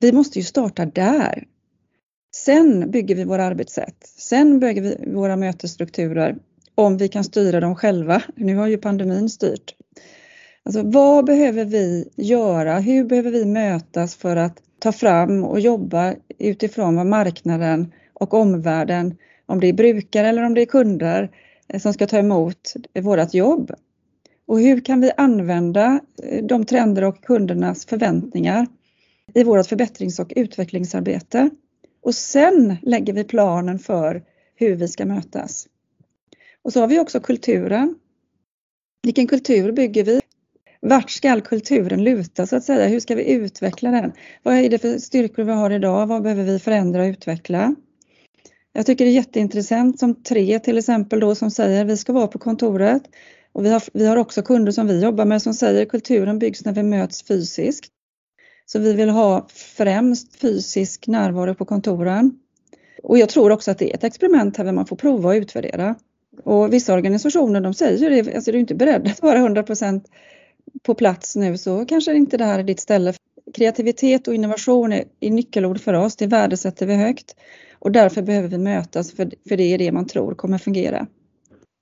Vi 0.00 0.12
måste 0.12 0.38
ju 0.38 0.44
starta 0.44 0.86
där. 0.86 1.44
Sen 2.34 2.90
bygger 2.90 3.14
vi 3.14 3.24
våra 3.24 3.44
arbetssätt. 3.44 4.06
Sen 4.18 4.60
bygger 4.60 4.82
vi 4.82 5.12
våra 5.12 5.36
mötesstrukturer 5.36 6.36
om 6.74 6.96
vi 6.96 7.08
kan 7.08 7.24
styra 7.24 7.60
dem 7.60 7.76
själva. 7.76 8.22
Nu 8.36 8.56
har 8.56 8.66
ju 8.66 8.78
pandemin 8.78 9.28
styrt. 9.28 9.74
Alltså 10.62 10.82
vad 10.82 11.24
behöver 11.24 11.64
vi 11.64 12.08
göra? 12.16 12.78
Hur 12.78 13.04
behöver 13.04 13.30
vi 13.30 13.44
mötas 13.44 14.14
för 14.16 14.36
att 14.36 14.62
ta 14.78 14.92
fram 14.92 15.44
och 15.44 15.60
jobba 15.60 16.14
utifrån 16.38 16.96
vad 16.96 17.06
marknaden 17.06 17.92
och 18.24 18.34
omvärlden, 18.34 19.16
om 19.46 19.60
det 19.60 19.66
är 19.66 19.72
brukare 19.72 20.28
eller 20.28 20.42
om 20.42 20.54
det 20.54 20.62
är 20.62 20.66
kunder 20.66 21.30
eh, 21.68 21.80
som 21.80 21.92
ska 21.92 22.06
ta 22.06 22.18
emot 22.18 22.74
vårt 23.00 23.34
jobb. 23.34 23.72
Och 24.46 24.60
hur 24.60 24.80
kan 24.80 25.00
vi 25.00 25.10
använda 25.16 26.00
eh, 26.22 26.44
de 26.44 26.64
trender 26.64 27.04
och 27.04 27.24
kundernas 27.24 27.86
förväntningar 27.86 28.66
i 29.34 29.44
vårt 29.44 29.66
förbättrings 29.66 30.18
och 30.18 30.32
utvecklingsarbete? 30.36 31.50
Och 32.02 32.14
sen 32.14 32.76
lägger 32.82 33.12
vi 33.12 33.24
planen 33.24 33.78
för 33.78 34.22
hur 34.54 34.76
vi 34.76 34.88
ska 34.88 35.06
mötas. 35.06 35.66
Och 36.62 36.72
så 36.72 36.80
har 36.80 36.86
vi 36.86 37.00
också 37.00 37.20
kulturen. 37.20 37.94
Vilken 39.02 39.26
kultur 39.26 39.72
bygger 39.72 40.04
vi? 40.04 40.20
Vart 40.80 41.10
ska 41.10 41.40
kulturen 41.40 42.04
luta 42.04 42.46
så 42.46 42.56
att 42.56 42.64
säga? 42.64 42.88
Hur 42.88 43.00
ska 43.00 43.14
vi 43.14 43.32
utveckla 43.32 43.90
den? 43.90 44.12
Vad 44.42 44.54
är 44.54 44.70
det 44.70 44.78
för 44.78 44.98
styrkor 44.98 45.44
vi 45.44 45.52
har 45.52 45.70
idag? 45.70 46.06
Vad 46.06 46.22
behöver 46.22 46.44
vi 46.44 46.58
förändra 46.58 47.02
och 47.02 47.06
utveckla? 47.08 47.74
Jag 48.76 48.86
tycker 48.86 49.04
det 49.04 49.10
är 49.10 49.14
jätteintressant 49.14 49.98
som 49.98 50.22
tre 50.22 50.58
till 50.58 50.78
exempel 50.78 51.20
då 51.20 51.34
som 51.34 51.50
säger 51.50 51.84
vi 51.84 51.96
ska 51.96 52.12
vara 52.12 52.26
på 52.26 52.38
kontoret. 52.38 53.02
Och 53.52 53.64
vi 53.64 53.70
har, 53.70 53.82
vi 53.92 54.06
har 54.06 54.16
också 54.16 54.42
kunder 54.42 54.72
som 54.72 54.86
vi 54.86 55.02
jobbar 55.02 55.24
med 55.24 55.42
som 55.42 55.54
säger 55.54 55.84
kulturen 55.84 56.38
byggs 56.38 56.64
när 56.64 56.72
vi 56.72 56.82
möts 56.82 57.22
fysiskt. 57.22 57.86
Så 58.66 58.78
vi 58.78 58.92
vill 58.92 59.08
ha 59.08 59.46
främst 59.50 60.36
fysisk 60.36 61.06
närvaro 61.06 61.54
på 61.54 61.64
kontoren. 61.64 62.38
Och 63.02 63.18
jag 63.18 63.28
tror 63.28 63.52
också 63.52 63.70
att 63.70 63.78
det 63.78 63.90
är 63.90 63.94
ett 63.94 64.04
experiment 64.04 64.56
här 64.56 64.64
där 64.64 64.72
man 64.72 64.86
får 64.86 64.96
prova 64.96 65.28
och 65.28 65.34
utvärdera. 65.34 65.94
Och 66.44 66.72
vissa 66.72 66.94
organisationer 66.94 67.60
de 67.60 67.74
säger 67.74 68.10
det, 68.10 68.34
alltså 68.34 68.50
är 68.50 68.52
du 68.52 68.58
inte 68.58 68.74
beredd 68.74 69.06
att 69.08 69.22
vara 69.22 69.38
100% 69.38 70.04
på 70.82 70.94
plats 70.94 71.36
nu 71.36 71.58
så 71.58 71.86
kanske 71.86 72.14
inte 72.14 72.36
det 72.36 72.44
här 72.44 72.58
är 72.58 72.62
ditt 72.62 72.80
ställe. 72.80 73.14
kreativitet 73.54 74.28
och 74.28 74.34
innovation 74.34 74.92
är, 74.92 75.04
är 75.20 75.30
nyckelord 75.30 75.80
för 75.80 75.94
oss, 75.94 76.16
det 76.16 76.26
värdesätter 76.26 76.86
vi 76.86 76.94
högt 76.94 77.36
och 77.84 77.92
därför 77.92 78.22
behöver 78.22 78.48
vi 78.48 78.58
mötas 78.58 79.12
för, 79.12 79.30
för 79.48 79.56
det 79.56 79.74
är 79.74 79.78
det 79.78 79.92
man 79.92 80.06
tror 80.06 80.34
kommer 80.34 80.58
fungera. 80.58 81.06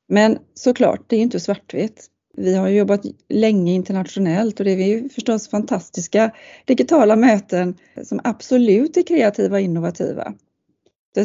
Men 0.09 0.39
såklart, 0.55 1.01
det 1.07 1.17
är 1.17 1.21
inte 1.21 1.41
svartvitt. 1.41 2.07
Vi 2.37 2.55
har 2.55 2.69
jobbat 2.69 3.01
länge 3.29 3.73
internationellt 3.73 4.61
och 4.61 4.65
det 4.65 4.71
är 4.71 4.87
ju 4.87 5.09
förstås 5.09 5.49
fantastiska 5.49 6.31
digitala 6.65 7.17
möten 7.17 7.75
som 8.05 8.21
absolut 8.25 8.97
är 8.97 9.03
kreativa 9.03 9.57
och 9.57 9.61
innovativa. 9.61 10.35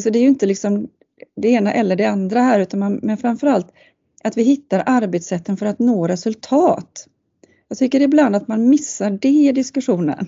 Så 0.01 0.09
det 0.09 0.19
är 0.19 0.21
ju 0.21 0.27
inte 0.27 0.45
liksom 0.45 0.87
det 1.35 1.49
ena 1.49 1.73
eller 1.73 1.95
det 1.95 2.05
andra 2.05 2.39
här 2.39 2.59
utan 2.59 2.79
man, 2.79 2.99
men 3.03 3.17
framförallt 3.17 3.67
att 4.23 4.37
vi 4.37 4.43
hittar 4.43 4.83
arbetssätten 4.85 5.57
för 5.57 5.65
att 5.65 5.79
nå 5.79 6.07
resultat. 6.07 7.07
Jag 7.67 7.77
tycker 7.77 8.01
ibland 8.01 8.35
att 8.35 8.47
man 8.47 8.69
missar 8.69 9.09
det 9.09 9.29
i 9.29 9.51
diskussionen. 9.51 10.27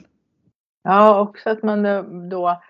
Ja, 0.83 1.21
också 1.21 1.49
att 1.49 1.63
man 1.63 1.83
då 2.29 2.61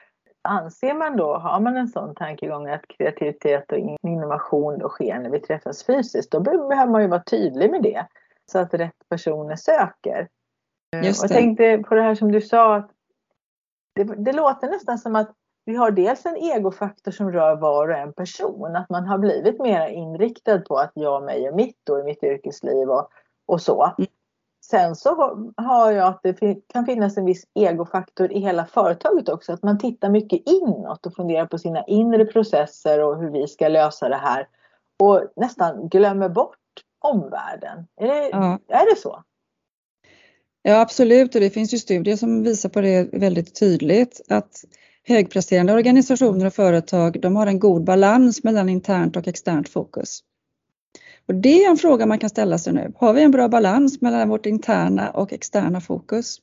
anser 0.50 0.94
man 0.94 1.18
då, 1.18 1.38
har 1.38 1.60
man 1.60 1.77
en 1.77 1.88
sån 1.88 2.15
tankegång 2.15 2.70
att 2.70 2.88
kreativitet 2.88 3.72
och 3.72 3.77
innovation 4.03 4.79
då 4.79 4.89
sker 4.89 5.20
när 5.20 5.29
vi 5.29 5.39
träffas 5.39 5.86
fysiskt, 5.86 6.32
då 6.32 6.39
behöver 6.39 6.88
man 6.88 7.01
ju 7.01 7.08
vara 7.08 7.24
tydlig 7.24 7.72
med 7.72 7.84
det 7.84 8.06
så 8.51 8.60
att 8.60 8.74
rätt 8.74 9.10
personer 9.10 9.56
söker. 9.56 10.27
Just 11.03 11.22
det. 11.22 11.34
Jag 11.34 11.41
tänkte 11.41 11.77
på 11.77 11.96
det 11.96 12.01
här 12.01 12.15
som 12.15 12.32
du 12.32 12.41
sa, 12.41 12.75
att 12.75 12.91
det, 13.96 14.03
det 14.03 14.34
låter 14.34 14.70
nästan 14.70 14.98
som 14.98 15.15
att 15.15 15.32
vi 15.65 15.75
har 15.75 15.91
dels 15.91 16.25
en 16.25 16.38
egofaktor 16.38 17.12
som 17.12 17.32
rör 17.32 17.56
var 17.56 17.88
och 17.88 17.98
en 17.98 18.13
person, 18.13 18.75
att 18.75 18.89
man 18.89 19.06
har 19.06 19.18
blivit 19.18 19.60
mer 19.60 19.88
inriktad 19.88 20.60
på 20.60 20.77
att 20.77 20.91
jag, 20.94 21.24
mig 21.24 21.50
och 21.50 21.56
mitt 21.56 21.77
då 21.84 22.00
i 22.00 22.03
mitt 22.03 22.24
yrkesliv 22.24 22.89
och, 22.89 23.10
och 23.46 23.62
så. 23.62 23.94
Mm. 23.98 24.10
Sen 24.62 24.96
så 24.96 25.16
har 25.58 25.92
jag 25.92 26.08
att 26.08 26.20
det 26.24 26.56
kan 26.74 26.86
finnas 26.86 27.18
en 27.18 27.25
viss 27.25 27.44
egofaktor 27.56 28.32
i 28.32 28.39
hela 28.39 28.66
företaget 28.66 29.30
också. 29.30 29.54
Att 29.54 29.63
man 29.63 29.80
tittar 29.80 30.10
mycket 30.10 30.42
inåt 30.46 31.06
och 31.06 31.16
funderar 31.16 31.46
på 31.46 31.58
sina 31.58 31.84
inre 31.84 32.25
processer 32.25 33.04
och 33.04 33.22
hur 33.22 33.32
vi 33.32 33.48
ska 33.48 33.68
lösa 33.68 34.10
det 34.10 34.16
här. 34.16 34.48
Och 35.00 35.24
nästan 35.36 35.89
glömmer 35.89 36.30
bort 36.30 36.58
omvärlden. 37.00 37.88
Är 38.01 38.08
det, 38.08 38.30
ja. 38.30 38.60
är 38.68 38.96
det 38.96 39.01
så? 39.01 39.24
Ja 40.62 40.82
absolut 40.82 41.36
och 41.36 41.42
det 41.42 41.50
finns 41.50 41.74
ju 41.74 41.78
studier 41.78 42.16
som 42.16 42.44
visar 42.44 42.70
på 42.70 42.82
det 42.82 43.13
väldigt 43.13 43.60
tydligt 43.60 44.22
att 44.30 44.63
högpresterande 45.04 45.74
organisationer 45.74 46.46
och 46.46 46.54
företag 46.54 47.22
de 47.22 47.36
har 47.36 47.48
en 47.48 47.60
god 47.60 47.84
balans 47.84 48.44
mellan 48.44 48.70
internt 48.70 49.16
och 49.16 49.28
externt 49.28 49.70
fokus. 49.70 50.20
Och 51.29 51.36
det 51.36 51.63
är 51.63 51.69
en 51.69 51.77
fråga 51.77 52.05
man 52.05 52.19
kan 52.19 52.29
ställa 52.29 52.57
sig 52.57 52.74
nu. 52.74 52.93
Har 52.95 53.13
vi 53.13 53.21
en 53.21 53.31
bra 53.31 53.48
balans 53.48 54.01
mellan 54.01 54.29
vårt 54.29 54.45
interna 54.45 55.09
och 55.09 55.33
externa 55.33 55.81
fokus? 55.81 56.38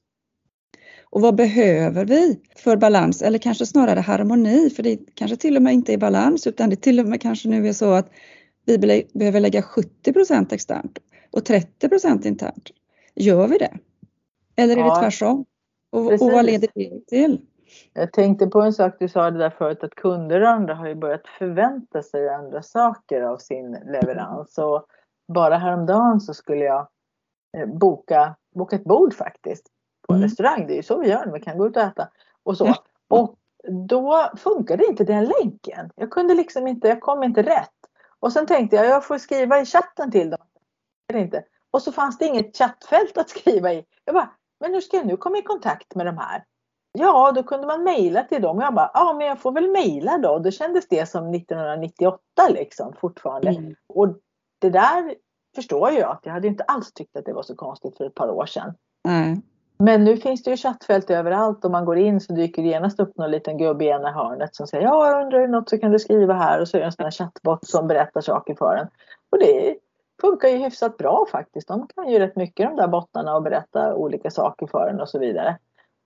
Och 1.04 1.20
vad 1.20 1.34
behöver 1.34 2.04
vi 2.04 2.40
för 2.56 2.76
balans 2.76 3.22
eller 3.22 3.38
kanske 3.38 3.66
snarare 3.66 4.00
harmoni? 4.00 4.70
För 4.70 4.82
det 4.82 4.98
kanske 5.14 5.36
till 5.36 5.56
och 5.56 5.62
med 5.62 5.74
inte 5.74 5.92
är 5.92 5.98
balans 5.98 6.46
utan 6.46 6.70
det 6.70 6.76
till 6.76 7.00
och 7.00 7.06
med 7.06 7.20
kanske 7.20 7.48
nu 7.48 7.68
är 7.68 7.72
så 7.72 7.92
att 7.92 8.10
vi 8.64 8.78
behöver 9.14 9.40
lägga 9.40 9.60
70% 9.60 10.54
externt 10.54 10.98
och 11.30 11.40
30% 11.40 12.26
internt. 12.26 12.70
Gör 13.14 13.48
vi 13.48 13.58
det? 13.58 13.78
Eller 14.56 14.76
är 14.76 14.80
ja, 14.80 14.94
det 14.94 15.00
tvärtom? 15.00 15.44
Och, 15.92 16.12
och 16.12 16.32
vad 16.32 16.44
leder 16.44 16.68
det 16.74 17.06
till? 17.06 17.40
Jag 17.92 18.12
tänkte 18.12 18.46
på 18.46 18.60
en 18.60 18.72
sak 18.72 18.96
du 18.98 19.08
sa 19.08 19.30
det 19.30 19.38
där 19.38 19.50
förut 19.50 19.84
att 19.84 19.94
kunder 19.94 20.40
och 20.40 20.48
andra 20.48 20.74
har 20.74 20.88
ju 20.88 20.94
börjat 20.94 21.28
förvänta 21.38 22.02
sig 22.02 22.28
andra 22.28 22.62
saker 22.62 23.22
av 23.22 23.36
sin 23.36 23.72
leverans. 23.72 24.58
Och 24.58 24.86
bara 25.28 25.56
häromdagen 25.56 26.20
så 26.20 26.34
skulle 26.34 26.64
jag 26.64 26.88
eh, 27.56 27.66
boka, 27.66 28.36
boka 28.54 28.76
ett 28.76 28.84
bord 28.84 29.14
faktiskt 29.14 29.66
på 30.06 30.12
en 30.12 30.18
mm. 30.18 30.28
restaurang. 30.28 30.66
Det 30.66 30.72
är 30.72 30.76
ju 30.76 30.82
så 30.82 30.98
vi 30.98 31.08
gör 31.08 31.32
vi 31.32 31.40
kan 31.40 31.58
gå 31.58 31.66
ut 31.66 31.76
och 31.76 31.82
äta. 31.82 32.08
Och 32.42 32.56
så. 32.56 32.74
Och 33.08 33.36
då 33.88 34.30
funkade 34.36 34.86
inte 34.86 35.04
den 35.04 35.24
länken. 35.24 35.90
Jag 35.96 36.10
kunde 36.10 36.34
liksom 36.34 36.66
inte, 36.66 36.88
jag 36.88 37.00
kom 37.00 37.22
inte 37.22 37.42
rätt. 37.42 37.70
Och 38.20 38.32
sen 38.32 38.46
tänkte 38.46 38.76
jag, 38.76 38.86
jag 38.86 39.04
får 39.04 39.18
skriva 39.18 39.60
i 39.60 39.64
chatten 39.64 40.10
till 40.10 40.30
dem. 40.30 40.46
Inte. 41.14 41.44
Och 41.70 41.82
så 41.82 41.92
fanns 41.92 42.18
det 42.18 42.26
inget 42.26 42.56
chattfält 42.56 43.18
att 43.18 43.30
skriva 43.30 43.72
i. 43.72 43.84
Jag 44.04 44.14
bara, 44.14 44.30
men 44.60 44.74
hur 44.74 44.80
ska 44.80 44.96
jag 44.96 45.06
nu 45.06 45.16
komma 45.16 45.38
i 45.38 45.42
kontakt 45.42 45.94
med 45.94 46.06
de 46.06 46.18
här? 46.18 46.44
Ja, 46.98 47.32
då 47.32 47.42
kunde 47.42 47.66
man 47.66 47.84
mejla 47.84 48.22
till 48.22 48.42
dem. 48.42 48.60
Jag 48.60 48.74
bara, 48.74 48.90
ja 48.94 49.14
men 49.18 49.26
jag 49.26 49.40
får 49.40 49.52
väl 49.52 49.70
mejla 49.70 50.18
då. 50.18 50.38
Då 50.38 50.50
kändes 50.50 50.88
det 50.88 51.08
som 51.08 51.34
1998 51.34 52.20
liksom 52.50 52.92
fortfarande. 53.00 53.48
Mm. 53.48 53.74
Och 53.88 54.08
det 54.58 54.70
där 54.70 55.14
förstår 55.54 55.90
jag 55.90 56.10
att 56.10 56.20
jag 56.22 56.32
hade 56.32 56.48
inte 56.48 56.64
alls 56.64 56.92
tyckt 56.92 57.16
att 57.16 57.24
det 57.24 57.32
var 57.32 57.42
så 57.42 57.54
konstigt 57.54 57.96
för 57.96 58.04
ett 58.04 58.14
par 58.14 58.30
år 58.30 58.46
sedan. 58.46 58.74
Mm. 59.08 59.42
Men 59.78 60.04
nu 60.04 60.16
finns 60.16 60.42
det 60.42 60.50
ju 60.50 60.56
chattfält 60.56 61.10
överallt 61.10 61.64
och 61.64 61.70
man 61.70 61.84
går 61.84 61.98
in 61.98 62.20
så 62.20 62.32
dyker 62.32 62.62
det 62.62 62.68
genast 62.68 63.00
upp 63.00 63.16
någon 63.16 63.30
liten 63.30 63.58
gubbe 63.58 63.84
i 63.84 63.88
ena 63.88 64.12
hörnet 64.12 64.56
som 64.56 64.66
säger 64.66 64.84
ja, 64.84 65.10
jag 65.10 65.22
undrar 65.22 65.48
något 65.48 65.68
så 65.68 65.78
kan 65.78 65.92
du 65.92 65.98
skriva 65.98 66.34
här 66.34 66.60
och 66.60 66.68
så 66.68 66.76
är 66.76 66.80
det 66.80 66.86
en 66.86 66.92
sån 66.92 67.04
här 67.04 67.10
chattbot 67.10 67.66
som 67.66 67.86
berättar 67.86 68.20
saker 68.20 68.54
för 68.54 68.76
en. 68.76 68.88
Och 69.30 69.38
det 69.38 69.76
funkar 70.20 70.48
ju 70.48 70.56
hyfsat 70.56 70.96
bra 70.96 71.26
faktiskt. 71.32 71.68
De 71.68 71.86
kan 71.86 72.08
ju 72.08 72.18
rätt 72.18 72.36
mycket 72.36 72.68
de 72.68 72.76
där 72.76 72.88
bottarna 72.88 73.36
och 73.36 73.42
berätta 73.42 73.94
olika 73.94 74.30
saker 74.30 74.66
för 74.66 74.88
en 74.88 75.00
och 75.00 75.08
så 75.08 75.18
vidare. 75.18 75.58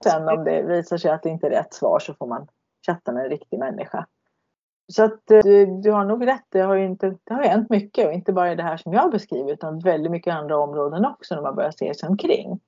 Sen 0.05 0.29
om 0.29 0.45
det 0.45 0.63
visar 0.63 0.97
sig 0.97 1.11
att 1.11 1.23
det 1.23 1.29
inte 1.29 1.47
är 1.47 1.51
rätt 1.51 1.75
svar 1.75 1.99
så 1.99 2.15
får 2.15 2.27
man 2.27 2.47
chatta 2.87 3.13
med 3.13 3.25
en 3.25 3.31
riktig 3.31 3.59
människa. 3.59 4.07
Så 4.93 5.05
att 5.05 5.31
eh, 5.31 5.39
du, 5.43 5.81
du 5.83 5.91
har 5.91 6.05
nog 6.05 6.27
rätt, 6.27 6.47
det 6.49 6.61
har 6.61 6.77
ju 6.77 6.87
inte, 6.87 7.17
det 7.25 7.35
har 7.35 7.43
hänt 7.43 7.71
mycket 7.71 8.07
och 8.07 8.13
inte 8.13 8.33
bara 8.33 8.53
i 8.53 8.57
det 8.57 8.63
här 8.63 8.77
som 8.77 8.93
jag 8.93 9.11
beskriver 9.11 9.53
utan 9.53 9.79
väldigt 9.79 10.13
mycket 10.13 10.35
andra 10.35 10.59
områden 10.59 11.05
också 11.05 11.35
när 11.35 11.43
man 11.43 11.55
börjar 11.55 11.71
se 11.71 11.95
sig 11.95 12.09
omkring. 12.09 12.61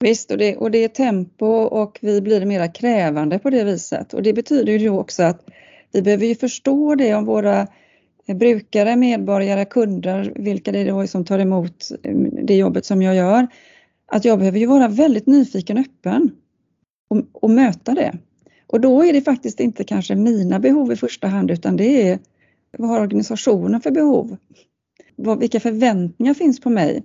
Visst, 0.00 0.30
och 0.30 0.38
det, 0.38 0.56
och 0.56 0.70
det 0.70 0.84
är 0.84 0.88
tempo 0.88 1.46
och 1.46 1.98
vi 2.02 2.20
blir 2.20 2.46
mera 2.46 2.68
krävande 2.68 3.38
på 3.38 3.50
det 3.50 3.64
viset 3.64 4.14
och 4.14 4.22
det 4.22 4.32
betyder 4.32 4.72
ju 4.72 4.90
också 4.90 5.22
att 5.22 5.44
vi 5.92 6.02
behöver 6.02 6.26
ju 6.26 6.34
förstå 6.34 6.94
det 6.94 7.14
om 7.14 7.24
våra 7.24 7.66
brukare, 8.26 8.96
medborgare, 8.96 9.64
kunder, 9.64 10.32
vilka 10.36 10.72
det 10.72 10.78
är 10.78 10.86
då 10.86 11.06
som 11.06 11.24
tar 11.24 11.38
emot 11.38 11.90
eh, 12.02 12.16
det 12.42 12.56
jobbet 12.56 12.84
som 12.84 13.02
jag 13.02 13.14
gör. 13.14 13.46
Att 14.06 14.24
jag 14.24 14.38
behöver 14.38 14.58
ju 14.58 14.66
vara 14.66 14.88
väldigt 14.88 15.26
nyfiken 15.26 15.78
och 15.78 15.84
öppen 15.84 16.30
och, 17.08 17.18
och 17.32 17.50
möta 17.50 17.94
det. 17.94 18.18
Och 18.66 18.80
då 18.80 19.04
är 19.04 19.12
det 19.12 19.20
faktiskt 19.20 19.60
inte 19.60 19.84
kanske 19.84 20.14
mina 20.14 20.58
behov 20.58 20.92
i 20.92 20.96
första 20.96 21.28
hand 21.28 21.50
utan 21.50 21.76
det 21.76 22.08
är 22.08 22.18
vad 22.78 22.90
har 22.90 23.00
organisationen 23.00 23.80
för 23.80 23.90
behov? 23.90 24.36
Vad, 25.16 25.38
vilka 25.38 25.60
förväntningar 25.60 26.34
finns 26.34 26.60
på 26.60 26.70
mig? 26.70 27.02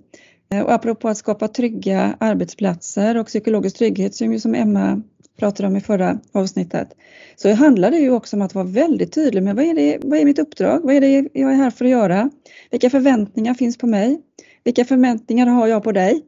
Eh, 0.52 0.62
och 0.62 0.74
apropå 0.74 1.10
att 1.10 1.18
skapa 1.18 1.48
trygga 1.48 2.18
arbetsplatser 2.20 3.18
och 3.18 3.28
psykologisk 3.28 3.78
trygghet 3.78 4.16
som, 4.16 4.34
ju 4.34 4.40
som 4.40 4.56
Emma 4.56 5.02
pratade 5.38 5.68
om 5.68 5.76
i 5.76 5.82
förra 5.82 6.20
avsnittet, 6.32 6.96
så 7.36 7.54
handlar 7.54 7.92
det 7.92 7.98
ju 7.98 8.12
också 8.12 8.36
om 8.36 8.42
att 8.42 8.56
vara 8.56 8.66
väldigt 8.66 9.14
tydlig 9.14 9.44
med 9.44 9.56
vad 9.56 9.66
är, 9.66 9.74
det, 9.74 9.98
vad 10.04 10.20
är 10.20 10.26
mitt 10.26 10.40
uppdrag? 10.40 10.80
Vad 10.84 10.96
är 10.96 11.02
det 11.02 11.30
jag 11.34 11.52
är 11.52 11.56
här 11.56 11.72
för 11.72 11.86
att 11.86 11.92
göra? 11.92 12.30
Vilka 12.72 12.90
förväntningar 12.90 13.54
finns 13.54 13.78
på 13.78 13.88
mig? 13.88 14.22
Vilka 14.64 14.86
förväntningar 14.86 15.48
har 15.48 15.68
jag 15.68 15.84
på 15.84 15.92
dig? 15.92 16.22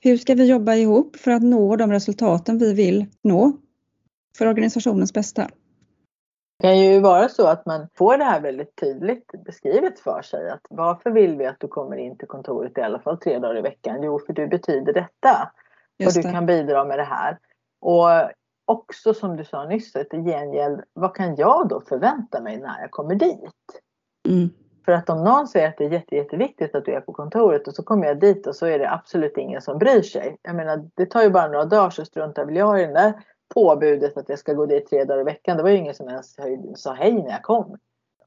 Hur 0.00 0.16
ska 0.16 0.34
vi 0.34 0.50
jobba 0.50 0.74
ihop 0.74 1.16
för 1.16 1.30
att 1.30 1.42
nå 1.42 1.76
de 1.76 1.92
resultaten 1.92 2.58
vi 2.58 2.74
vill 2.74 3.06
nå 3.22 3.52
för 4.38 4.46
organisationens 4.46 5.12
bästa? 5.12 5.48
Det 6.58 6.62
kan 6.62 6.78
ju 6.78 7.00
vara 7.00 7.28
så 7.28 7.46
att 7.46 7.66
man 7.66 7.88
får 7.94 8.18
det 8.18 8.24
här 8.24 8.40
väldigt 8.40 8.76
tydligt 8.76 9.44
beskrivet 9.46 10.00
för 10.00 10.22
sig. 10.22 10.50
Att 10.50 10.66
varför 10.70 11.10
vill 11.10 11.36
vi 11.36 11.46
att 11.46 11.60
du 11.60 11.68
kommer 11.68 11.96
in 11.96 12.18
till 12.18 12.28
kontoret 12.28 12.78
i 12.78 12.80
alla 12.80 12.98
fall 12.98 13.18
tre 13.18 13.38
dagar 13.38 13.58
i 13.58 13.62
veckan? 13.62 14.02
Jo, 14.02 14.18
för 14.26 14.32
du 14.32 14.46
betyder 14.46 14.92
detta. 14.92 15.52
och 16.06 16.12
du 16.14 16.22
kan 16.22 16.46
bidra 16.46 16.84
med 16.84 16.98
det 16.98 17.04
här. 17.04 17.38
Och 17.80 18.30
också 18.64 19.14
som 19.14 19.36
du 19.36 19.44
sa 19.44 19.64
nyss, 19.64 19.96
ett 19.96 20.10
gengäld, 20.10 20.80
vad 20.92 21.14
kan 21.14 21.36
jag 21.36 21.68
då 21.68 21.80
förvänta 21.80 22.40
mig 22.40 22.58
när 22.58 22.80
jag 22.80 22.90
kommer 22.90 23.14
dit? 23.14 23.82
Mm. 24.28 24.48
För 24.88 24.92
att 24.92 25.10
om 25.10 25.24
någon 25.24 25.48
säger 25.48 25.68
att 25.68 25.78
det 25.78 25.84
är 25.84 25.90
jätte, 25.90 26.16
jätteviktigt 26.16 26.74
att 26.74 26.84
du 26.84 26.92
är 26.92 27.00
på 27.00 27.12
kontoret 27.12 27.68
och 27.68 27.74
så 27.74 27.82
kommer 27.82 28.06
jag 28.06 28.20
dit 28.20 28.46
och 28.46 28.56
så 28.56 28.66
är 28.66 28.78
det 28.78 28.90
absolut 28.90 29.36
ingen 29.36 29.62
som 29.62 29.78
bryr 29.78 30.02
sig. 30.02 30.36
Jag 30.42 30.56
menar, 30.56 30.88
det 30.94 31.06
tar 31.06 31.22
ju 31.22 31.30
bara 31.30 31.48
några 31.48 31.64
dagar 31.64 31.90
så 31.90 32.04
struntar 32.04 32.44
väl 32.44 32.56
jag 32.56 32.82
i 32.82 32.86
det 32.86 32.92
där 32.92 33.12
påbudet 33.54 34.16
att 34.16 34.28
jag 34.28 34.38
ska 34.38 34.52
gå 34.52 34.66
dit 34.66 34.90
tre 34.90 35.04
dagar 35.04 35.20
i 35.20 35.24
veckan. 35.24 35.56
Det 35.56 35.62
var 35.62 35.70
ju 35.70 35.76
ingen 35.76 35.94
som 35.94 36.08
ens 36.08 36.36
sa 36.76 36.92
hej 36.94 37.12
när 37.12 37.30
jag 37.30 37.42
kom. 37.42 37.76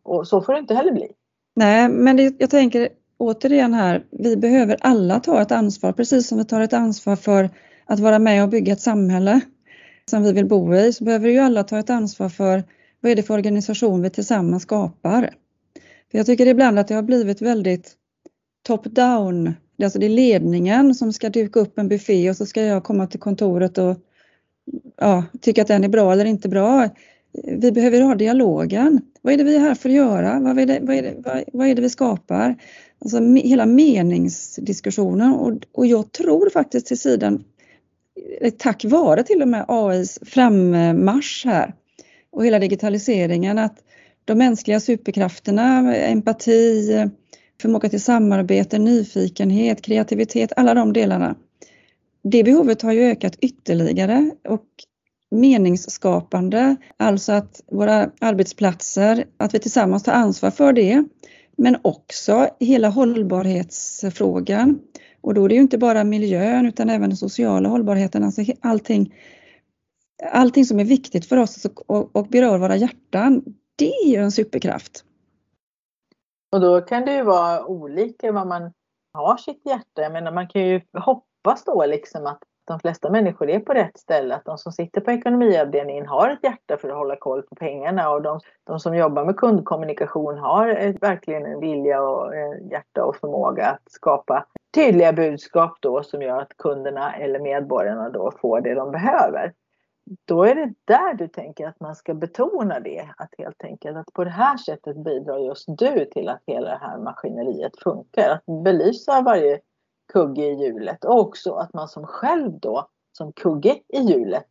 Och 0.03 0.27
så 0.27 0.41
får 0.41 0.53
det 0.53 0.59
inte 0.59 0.73
heller 0.73 0.91
bli. 0.91 1.11
Nej, 1.55 1.89
men 1.89 2.17
det, 2.17 2.35
jag 2.39 2.49
tänker 2.49 2.89
återigen 3.17 3.73
här, 3.73 4.03
vi 4.11 4.37
behöver 4.37 4.77
alla 4.81 5.19
ta 5.19 5.41
ett 5.41 5.51
ansvar, 5.51 5.91
precis 5.91 6.27
som 6.27 6.37
vi 6.37 6.45
tar 6.45 6.61
ett 6.61 6.73
ansvar 6.73 7.15
för 7.15 7.49
att 7.85 7.99
vara 7.99 8.19
med 8.19 8.43
och 8.43 8.49
bygga 8.49 8.73
ett 8.73 8.81
samhälle 8.81 9.41
som 10.05 10.23
vi 10.23 10.33
vill 10.33 10.47
bo 10.47 10.75
i, 10.75 10.93
så 10.93 11.03
behöver 11.03 11.29
ju 11.29 11.39
alla 11.39 11.63
ta 11.63 11.79
ett 11.79 11.89
ansvar 11.89 12.29
för 12.29 12.63
vad 12.99 13.11
är 13.11 13.15
det 13.15 13.23
för 13.23 13.33
organisation 13.33 14.01
vi 14.01 14.09
tillsammans 14.09 14.63
skapar. 14.63 15.29
För 16.11 16.17
jag 16.17 16.25
tycker 16.25 16.45
ibland 16.45 16.79
att 16.79 16.87
det 16.87 16.95
har 16.95 17.03
blivit 17.03 17.41
väldigt 17.41 17.93
top-down. 18.67 19.53
Alltså 19.83 19.99
det 19.99 20.05
är 20.05 20.09
ledningen 20.09 20.95
som 20.95 21.13
ska 21.13 21.29
duka 21.29 21.59
upp 21.59 21.79
en 21.79 21.87
buffé 21.87 22.29
och 22.29 22.37
så 22.37 22.45
ska 22.45 22.61
jag 22.61 22.83
komma 22.83 23.07
till 23.07 23.19
kontoret 23.19 23.77
och 23.77 23.97
ja, 24.97 25.23
tycka 25.41 25.61
att 25.61 25.67
den 25.67 25.83
är 25.83 25.89
bra 25.89 26.13
eller 26.13 26.25
inte 26.25 26.49
bra. 26.49 26.89
Vi 27.43 27.71
behöver 27.71 28.01
ha 28.01 28.15
dialogen. 28.15 29.01
Vad 29.21 29.33
är 29.33 29.37
det 29.37 29.43
vi 29.43 29.55
är 29.55 29.59
här 29.59 29.75
för 29.75 29.89
att 29.89 29.95
göra? 29.95 30.39
Vad 30.39 30.59
är 30.59 30.65
det, 30.65 30.79
vad 30.81 30.95
är 30.95 31.01
det, 31.01 31.13
vad, 31.17 31.43
vad 31.53 31.67
är 31.67 31.75
det 31.75 31.81
vi 31.81 31.89
skapar? 31.89 32.55
Alltså 32.99 33.19
hela 33.35 33.65
meningsdiskussionen 33.65 35.33
och, 35.33 35.53
och 35.71 35.87
jag 35.87 36.11
tror 36.11 36.49
faktiskt 36.49 36.87
till 36.87 36.99
sidan 36.99 37.43
eh, 38.41 38.53
tack 38.57 38.85
vare 38.85 39.23
till 39.23 39.41
och 39.41 39.47
med 39.47 39.65
AIs 39.67 40.19
frammarsch 40.21 41.45
här 41.45 41.73
och 42.31 42.45
hela 42.45 42.59
digitaliseringen 42.59 43.57
att 43.57 43.83
de 44.31 44.37
mänskliga 44.37 44.79
superkrafterna, 44.79 45.95
empati, 45.95 46.87
förmåga 47.61 47.89
till 47.89 48.01
samarbete, 48.01 48.79
nyfikenhet, 48.79 49.81
kreativitet, 49.81 50.53
alla 50.55 50.73
de 50.73 50.93
delarna. 50.93 51.35
Det 52.23 52.43
behovet 52.43 52.81
har 52.81 52.91
ju 52.91 53.01
ökat 53.01 53.37
ytterligare 53.41 54.31
och 54.47 54.65
meningsskapande, 55.31 56.75
alltså 56.97 57.31
att 57.31 57.61
våra 57.71 58.11
arbetsplatser, 58.21 59.25
att 59.37 59.53
vi 59.53 59.59
tillsammans 59.59 60.03
tar 60.03 60.13
ansvar 60.13 60.51
för 60.51 60.73
det, 60.73 61.03
men 61.57 61.77
också 61.81 62.47
hela 62.59 62.89
hållbarhetsfrågan. 62.89 64.79
Och 65.21 65.33
då 65.33 65.45
är 65.45 65.49
det 65.49 65.55
ju 65.55 65.61
inte 65.61 65.77
bara 65.77 66.03
miljön 66.03 66.65
utan 66.65 66.89
även 66.89 67.09
den 67.09 67.17
sociala 67.17 67.69
hållbarheten, 67.69 68.23
alltså 68.23 68.41
allting, 68.61 69.13
allting 70.31 70.65
som 70.65 70.79
är 70.79 70.85
viktigt 70.85 71.25
för 71.25 71.37
oss 71.37 71.65
och, 71.65 72.15
och 72.15 72.27
berör 72.27 72.57
våra 72.57 72.75
hjärtan, 72.75 73.43
det 73.81 73.93
är 73.93 74.07
ju 74.07 74.15
en 74.15 74.31
superkraft. 74.31 75.05
Och 76.51 76.61
då 76.61 76.81
kan 76.81 77.05
det 77.05 77.13
ju 77.13 77.23
vara 77.23 77.65
olika 77.65 78.31
vad 78.31 78.47
man 78.47 78.73
har 79.13 79.37
sitt 79.37 79.65
hjärta. 79.65 80.01
Jag 80.01 80.11
menar 80.11 80.31
man 80.31 80.47
kan 80.47 80.61
ju 80.61 80.81
hoppas 80.93 81.63
då 81.65 81.85
liksom 81.85 82.25
att 82.25 82.39
de 82.67 82.79
flesta 82.79 83.09
människor 83.09 83.49
är 83.49 83.59
på 83.59 83.73
rätt 83.73 83.97
ställe. 83.97 84.35
Att 84.35 84.45
de 84.45 84.57
som 84.57 84.71
sitter 84.71 85.01
på 85.01 85.11
ekonomiavdelningen 85.11 86.05
har 86.05 86.29
ett 86.29 86.39
hjärta 86.43 86.77
för 86.77 86.89
att 86.89 86.97
hålla 86.97 87.15
koll 87.15 87.41
på 87.41 87.55
pengarna 87.55 88.09
och 88.09 88.21
de, 88.21 88.39
de 88.63 88.79
som 88.79 88.95
jobbar 88.95 89.25
med 89.25 89.37
kundkommunikation 89.37 90.37
har 90.37 90.67
ett, 90.67 91.03
verkligen 91.03 91.45
en 91.45 91.59
vilja 91.59 92.01
och 92.01 92.35
en 92.35 92.69
hjärta 92.69 93.03
och 93.05 93.15
förmåga 93.15 93.65
att 93.65 93.91
skapa 93.91 94.45
tydliga 94.75 95.13
budskap 95.13 95.77
då 95.79 96.03
som 96.03 96.21
gör 96.21 96.41
att 96.41 96.57
kunderna 96.57 97.15
eller 97.15 97.39
medborgarna 97.39 98.09
då 98.09 98.31
får 98.41 98.61
det 98.61 98.73
de 98.73 98.91
behöver 98.91 99.53
då 100.25 100.43
är 100.43 100.55
det 100.55 100.73
där 100.85 101.13
du 101.13 101.27
tänker 101.27 101.67
att 101.67 101.79
man 101.79 101.95
ska 101.95 102.13
betona 102.13 102.79
det. 102.79 103.09
Att 103.17 103.29
helt 103.37 103.63
enkelt 103.63 103.97
att 103.97 104.13
på 104.13 104.23
det 104.23 104.29
här 104.29 104.57
sättet 104.57 104.97
bidrar 104.97 105.37
just 105.37 105.65
du 105.67 106.05
till 106.05 106.29
att 106.29 106.41
hela 106.47 106.69
det 106.69 106.79
här 106.81 106.97
maskineriet 106.97 107.79
funkar. 107.83 108.29
Att 108.29 108.63
belysa 108.63 109.21
varje 109.21 109.59
kugge 110.13 110.43
i 110.43 110.53
hjulet 110.53 111.05
och 111.05 111.19
också 111.19 111.53
att 111.53 111.73
man 111.73 111.87
som 111.87 112.07
själv 112.07 112.59
då 112.59 112.87
som 113.17 113.33
kugge 113.33 113.79
i 113.87 113.99
hjulet 113.99 114.47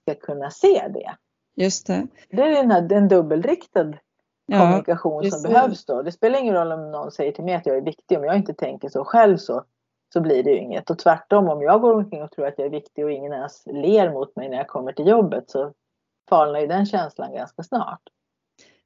ska 0.00 0.14
kunna 0.14 0.50
se 0.50 0.88
det. 0.94 1.16
Just 1.56 1.86
det. 1.86 2.06
Det 2.30 2.42
är 2.42 2.50
den 2.50 2.70
här, 2.70 2.92
en 2.92 3.08
dubbelriktad 3.08 3.92
ja, 4.46 4.58
kommunikation 4.58 5.30
som 5.30 5.52
behövs 5.52 5.84
då. 5.84 6.02
Det 6.02 6.12
spelar 6.12 6.38
ingen 6.38 6.54
roll 6.54 6.72
om 6.72 6.90
någon 6.90 7.10
säger 7.10 7.32
till 7.32 7.44
mig 7.44 7.54
att 7.54 7.66
jag 7.66 7.76
är 7.76 7.82
viktig. 7.82 8.18
Om 8.18 8.24
jag 8.24 8.36
inte 8.36 8.54
tänker 8.54 8.88
så 8.88 9.04
själv 9.04 9.36
så 9.36 9.64
så 10.12 10.20
blir 10.20 10.42
det 10.42 10.50
ju 10.50 10.58
inget. 10.58 10.90
Och 10.90 10.98
tvärtom, 10.98 11.48
om 11.48 11.62
jag 11.62 11.80
går 11.80 11.94
omkring 11.94 12.22
och 12.22 12.30
tror 12.30 12.46
att 12.46 12.54
jag 12.56 12.66
är 12.66 12.70
viktig 12.70 13.04
och 13.04 13.12
ingen 13.12 13.32
ens 13.32 13.62
ler 13.66 14.12
mot 14.12 14.36
mig 14.36 14.48
när 14.48 14.56
jag 14.56 14.68
kommer 14.68 14.92
till 14.92 15.06
jobbet 15.06 15.50
så 15.50 15.72
falnar 16.28 16.60
ju 16.60 16.66
den 16.66 16.86
känslan 16.86 17.32
ganska 17.32 17.62
snart. 17.62 18.00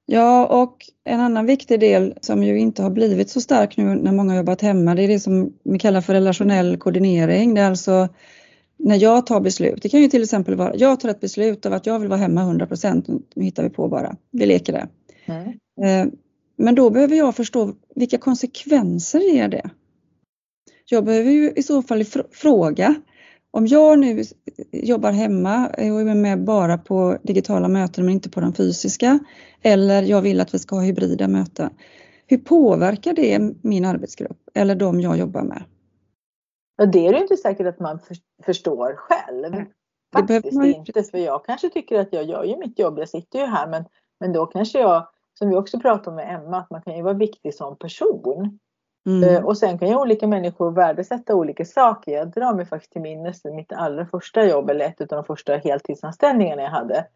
Ja, 0.06 0.46
och 0.46 0.76
en 1.04 1.20
annan 1.20 1.46
viktig 1.46 1.80
del 1.80 2.14
som 2.20 2.42
ju 2.42 2.58
inte 2.58 2.82
har 2.82 2.90
blivit 2.90 3.30
så 3.30 3.40
stark 3.40 3.76
nu 3.76 3.84
när 3.84 4.12
många 4.12 4.32
har 4.32 4.36
jobbat 4.36 4.62
hemma, 4.62 4.94
det 4.94 5.02
är 5.02 5.08
det 5.08 5.20
som 5.20 5.52
vi 5.64 5.78
kallar 5.78 6.00
för 6.00 6.12
relationell 6.12 6.76
koordinering. 6.76 7.54
Det 7.54 7.60
är 7.60 7.66
alltså 7.66 8.08
när 8.76 8.96
jag 8.96 9.26
tar 9.26 9.40
beslut. 9.40 9.82
Det 9.82 9.88
kan 9.88 10.02
ju 10.02 10.08
till 10.08 10.22
exempel 10.22 10.54
vara, 10.54 10.76
jag 10.76 11.00
tar 11.00 11.08
ett 11.08 11.20
beslut 11.20 11.66
av 11.66 11.72
att 11.72 11.86
jag 11.86 11.98
vill 11.98 12.08
vara 12.08 12.20
hemma 12.20 12.40
100 12.40 12.66
procent. 12.66 13.08
Nu 13.34 13.44
hittar 13.44 13.62
vi 13.62 13.70
på 13.70 13.88
bara, 13.88 14.16
vi 14.30 14.46
leker 14.46 14.72
det. 14.72 14.88
Mm. 15.26 15.48
Eh, 15.82 16.12
men 16.56 16.74
då 16.74 16.90
behöver 16.90 17.16
jag 17.16 17.36
förstå 17.36 17.72
vilka 17.94 18.18
konsekvenser 18.18 19.20
ger 19.20 19.48
det? 19.48 19.70
Jag 20.90 21.04
behöver 21.04 21.30
ju 21.30 21.52
i 21.56 21.62
så 21.62 21.82
fall 21.82 22.04
fråga 22.32 22.94
om 23.50 23.66
jag 23.66 23.98
nu 23.98 24.22
jobbar 24.72 25.12
hemma 25.12 25.66
och 25.66 26.00
är 26.00 26.14
med 26.14 26.44
bara 26.44 26.78
på 26.78 27.18
digitala 27.22 27.68
möten 27.68 28.04
men 28.04 28.14
inte 28.14 28.30
på 28.30 28.40
de 28.40 28.54
fysiska 28.54 29.18
eller 29.62 30.02
jag 30.02 30.22
vill 30.22 30.40
att 30.40 30.54
vi 30.54 30.58
ska 30.58 30.76
ha 30.76 30.82
hybrida 30.82 31.28
möten. 31.28 31.70
Hur 32.26 32.38
påverkar 32.38 33.12
det 33.12 33.54
min 33.62 33.84
arbetsgrupp 33.84 34.38
eller 34.54 34.74
de 34.74 35.00
jag 35.00 35.18
jobbar 35.18 35.42
med? 35.42 35.64
Ja, 36.76 36.86
det 36.86 37.06
är 37.06 37.12
det 37.12 37.20
inte 37.20 37.36
säkert 37.36 37.66
att 37.66 37.80
man 37.80 37.98
förstår 38.44 38.94
själv. 38.96 39.64
Faktiskt 40.12 40.52
man 40.52 40.66
inte, 40.66 41.02
för 41.02 41.18
jag 41.18 41.44
kanske 41.44 41.68
tycker 41.68 42.00
att 42.00 42.12
jag 42.12 42.24
gör 42.24 42.44
ju 42.44 42.56
mitt 42.56 42.78
jobb, 42.78 42.98
jag 42.98 43.08
sitter 43.08 43.38
ju 43.38 43.46
här 43.46 43.68
men, 43.68 43.84
men 44.20 44.32
då 44.32 44.46
kanske 44.46 44.80
jag, 44.80 45.08
som 45.38 45.48
vi 45.48 45.56
också 45.56 45.80
pratade 45.80 46.10
om 46.10 46.16
med 46.16 46.34
Emma, 46.34 46.58
att 46.58 46.70
man 46.70 46.82
kan 46.82 46.96
ju 46.96 47.02
vara 47.02 47.14
viktig 47.14 47.54
som 47.54 47.76
person. 47.76 48.58
Mm. 49.06 49.28
Eh, 49.28 49.44
och 49.44 49.58
sen 49.58 49.78
kan 49.78 49.88
ju 49.88 49.96
olika 49.96 50.26
människor 50.26 50.70
värdesätta 50.70 51.34
olika 51.34 51.64
saker. 51.64 52.12
Jag 52.12 52.30
drar 52.30 52.54
mig 52.54 52.66
faktiskt 52.66 52.92
till 52.92 53.02
minnes 53.02 53.44
mitt 53.44 53.72
allra 53.72 54.06
första 54.06 54.44
jobb, 54.44 54.70
eller 54.70 54.84
ett 54.84 55.00
av 55.00 55.06
de 55.06 55.24
första 55.24 55.56
heltidsanställningarna 55.56 56.62
jag 56.62 56.70
hade. 56.70 57.06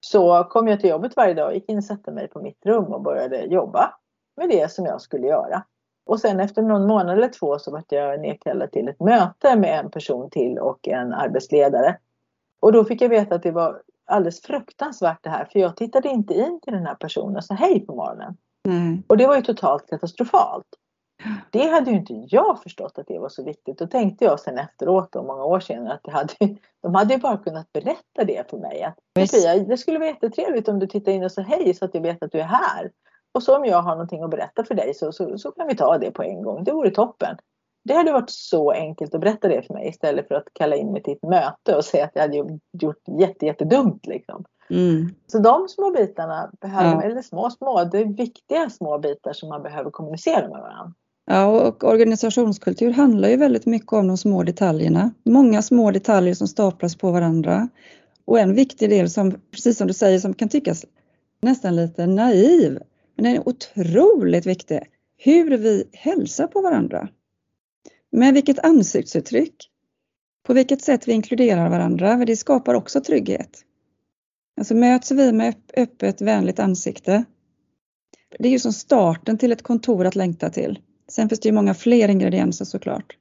Så 0.00 0.44
kom 0.44 0.68
jag 0.68 0.80
till 0.80 0.90
jobbet 0.90 1.16
varje 1.16 1.34
dag, 1.34 1.54
gick 1.54 1.68
in 1.68 1.78
och 1.78 1.84
satte 1.84 2.10
mig 2.10 2.28
på 2.28 2.40
mitt 2.40 2.66
rum 2.66 2.84
och 2.84 3.02
började 3.02 3.40
jobba 3.40 3.94
med 4.36 4.48
det 4.48 4.72
som 4.72 4.86
jag 4.86 5.00
skulle 5.00 5.26
göra. 5.26 5.64
Och 6.06 6.20
sen 6.20 6.40
efter 6.40 6.62
någon 6.62 6.86
månad 6.86 7.18
eller 7.18 7.28
två 7.28 7.58
så 7.58 7.70
vart 7.70 7.92
jag 7.92 8.20
nedkallad 8.20 8.72
till 8.72 8.88
ett 8.88 9.00
möte 9.00 9.56
med 9.56 9.80
en 9.80 9.90
person 9.90 10.30
till 10.30 10.58
och 10.58 10.88
en 10.88 11.12
arbetsledare. 11.12 11.98
Och 12.60 12.72
då 12.72 12.84
fick 12.84 13.02
jag 13.02 13.08
veta 13.08 13.34
att 13.34 13.42
det 13.42 13.50
var 13.50 13.82
alldeles 14.06 14.42
fruktansvärt 14.42 15.18
det 15.22 15.30
här 15.30 15.44
för 15.52 15.58
jag 15.58 15.76
tittade 15.76 16.08
inte 16.08 16.34
in 16.34 16.60
till 16.60 16.72
den 16.72 16.86
här 16.86 16.94
personen 16.94 17.36
och 17.36 17.44
sa 17.44 17.54
hej 17.54 17.86
på 17.86 17.94
morgonen. 17.94 18.36
Mm. 18.68 19.02
Och 19.06 19.16
det 19.16 19.26
var 19.26 19.36
ju 19.36 19.42
totalt 19.42 19.90
katastrofalt. 19.90 20.66
Det 21.50 21.66
hade 21.66 21.90
ju 21.90 21.96
inte 21.96 22.26
jag 22.28 22.62
förstått 22.62 22.98
att 22.98 23.06
det 23.06 23.18
var 23.18 23.28
så 23.28 23.44
viktigt. 23.44 23.78
Då 23.78 23.86
tänkte 23.86 24.24
jag 24.24 24.40
sen 24.40 24.58
efteråt, 24.58 25.16
och 25.16 25.24
många 25.24 25.44
år 25.44 25.60
senare, 25.60 25.94
att 25.94 26.12
hade, 26.12 26.34
de 26.82 26.94
hade 26.94 27.14
ju 27.14 27.20
bara 27.20 27.36
kunnat 27.36 27.72
berätta 27.72 28.24
det 28.26 28.50
för 28.50 28.58
mig. 28.58 28.82
Att, 28.82 29.28
Sofia, 29.30 29.58
det 29.58 29.76
skulle 29.76 29.98
vara 29.98 30.08
jättetrevligt 30.08 30.68
om 30.68 30.78
du 30.78 30.86
tittar 30.86 31.12
in 31.12 31.24
och 31.24 31.32
säger 31.32 31.48
hej 31.48 31.74
så 31.74 31.84
att 31.84 31.94
jag 31.94 32.02
vet 32.02 32.22
att 32.22 32.32
du 32.32 32.40
är 32.40 32.44
här. 32.44 32.90
Och 33.32 33.42
så 33.42 33.56
om 33.56 33.64
jag 33.64 33.82
har 33.82 33.90
någonting 33.90 34.22
att 34.22 34.30
berätta 34.30 34.64
för 34.64 34.74
dig 34.74 34.94
så, 34.94 35.12
så, 35.12 35.38
så 35.38 35.50
kan 35.50 35.66
vi 35.66 35.76
ta 35.76 35.98
det 35.98 36.10
på 36.10 36.22
en 36.22 36.42
gång. 36.42 36.64
Det 36.64 36.72
vore 36.72 36.90
toppen. 36.90 37.36
Det 37.84 37.94
hade 37.94 38.12
varit 38.12 38.30
så 38.30 38.70
enkelt 38.70 39.14
att 39.14 39.20
berätta 39.20 39.48
det 39.48 39.62
för 39.62 39.74
mig 39.74 39.88
istället 39.88 40.28
för 40.28 40.34
att 40.34 40.48
kalla 40.52 40.76
in 40.76 40.92
mig 40.92 41.02
till 41.02 41.12
ett 41.12 41.22
möte 41.22 41.76
och 41.76 41.84
säga 41.84 42.04
att 42.04 42.10
jag 42.14 42.22
hade 42.22 42.58
gjort 42.72 43.08
jätte, 43.20 43.46
jättedumt. 43.46 44.06
Liksom. 44.06 44.44
Mm. 44.70 45.08
Så 45.26 45.38
de 45.38 45.68
små 45.68 45.90
bitarna, 45.90 46.50
behöver, 46.60 47.02
ja. 47.02 47.02
eller 47.02 47.22
små 47.22 47.50
små, 47.50 47.84
det 47.84 47.98
är 47.98 48.04
viktiga 48.04 48.70
små 48.70 48.98
bitar 48.98 49.32
som 49.32 49.48
man 49.48 49.62
behöver 49.62 49.90
kommunicera 49.90 50.48
med 50.48 50.60
varandra. 50.60 50.94
Ja, 51.26 51.68
och 51.68 51.84
organisationskultur 51.84 52.90
handlar 52.90 53.28
ju 53.28 53.36
väldigt 53.36 53.66
mycket 53.66 53.92
om 53.92 54.08
de 54.08 54.16
små 54.16 54.42
detaljerna. 54.42 55.10
Många 55.24 55.62
små 55.62 55.90
detaljer 55.90 56.34
som 56.34 56.48
staplas 56.48 56.96
på 56.96 57.10
varandra. 57.10 57.68
Och 58.24 58.38
en 58.38 58.54
viktig 58.54 58.90
del 58.90 59.10
som, 59.10 59.34
precis 59.50 59.78
som 59.78 59.86
du 59.86 59.94
säger, 59.94 60.18
som 60.18 60.34
kan 60.34 60.48
tyckas 60.48 60.84
nästan 61.42 61.76
lite 61.76 62.06
naiv, 62.06 62.78
men 63.16 63.24
den 63.24 63.34
är 63.34 63.48
otroligt 63.48 64.46
viktig. 64.46 64.80
Hur 65.16 65.58
vi 65.58 65.84
hälsar 65.92 66.46
på 66.46 66.60
varandra. 66.60 67.08
Med 68.12 68.34
vilket 68.34 68.58
ansiktsuttryck. 68.58 69.70
På 70.46 70.54
vilket 70.54 70.82
sätt 70.82 71.08
vi 71.08 71.12
inkluderar 71.12 71.70
varandra, 71.70 72.16
det 72.16 72.36
skapar 72.36 72.74
också 72.74 73.00
trygghet. 73.00 73.64
Alltså 74.56 74.74
möts 74.74 75.10
vi 75.10 75.32
med 75.32 75.54
öppet, 75.76 76.20
vänligt 76.20 76.58
ansikte. 76.58 77.24
Det 78.38 78.48
är 78.48 78.52
ju 78.52 78.58
som 78.58 78.72
starten 78.72 79.38
till 79.38 79.52
ett 79.52 79.62
kontor 79.62 80.06
att 80.06 80.14
längta 80.14 80.50
till. 80.50 80.78
Sen 81.08 81.28
finns 81.28 81.40
det 81.40 81.48
ju 81.48 81.54
många 81.54 81.74
fler 81.74 82.08
ingredienser 82.08 82.64
såklart. 82.64 83.16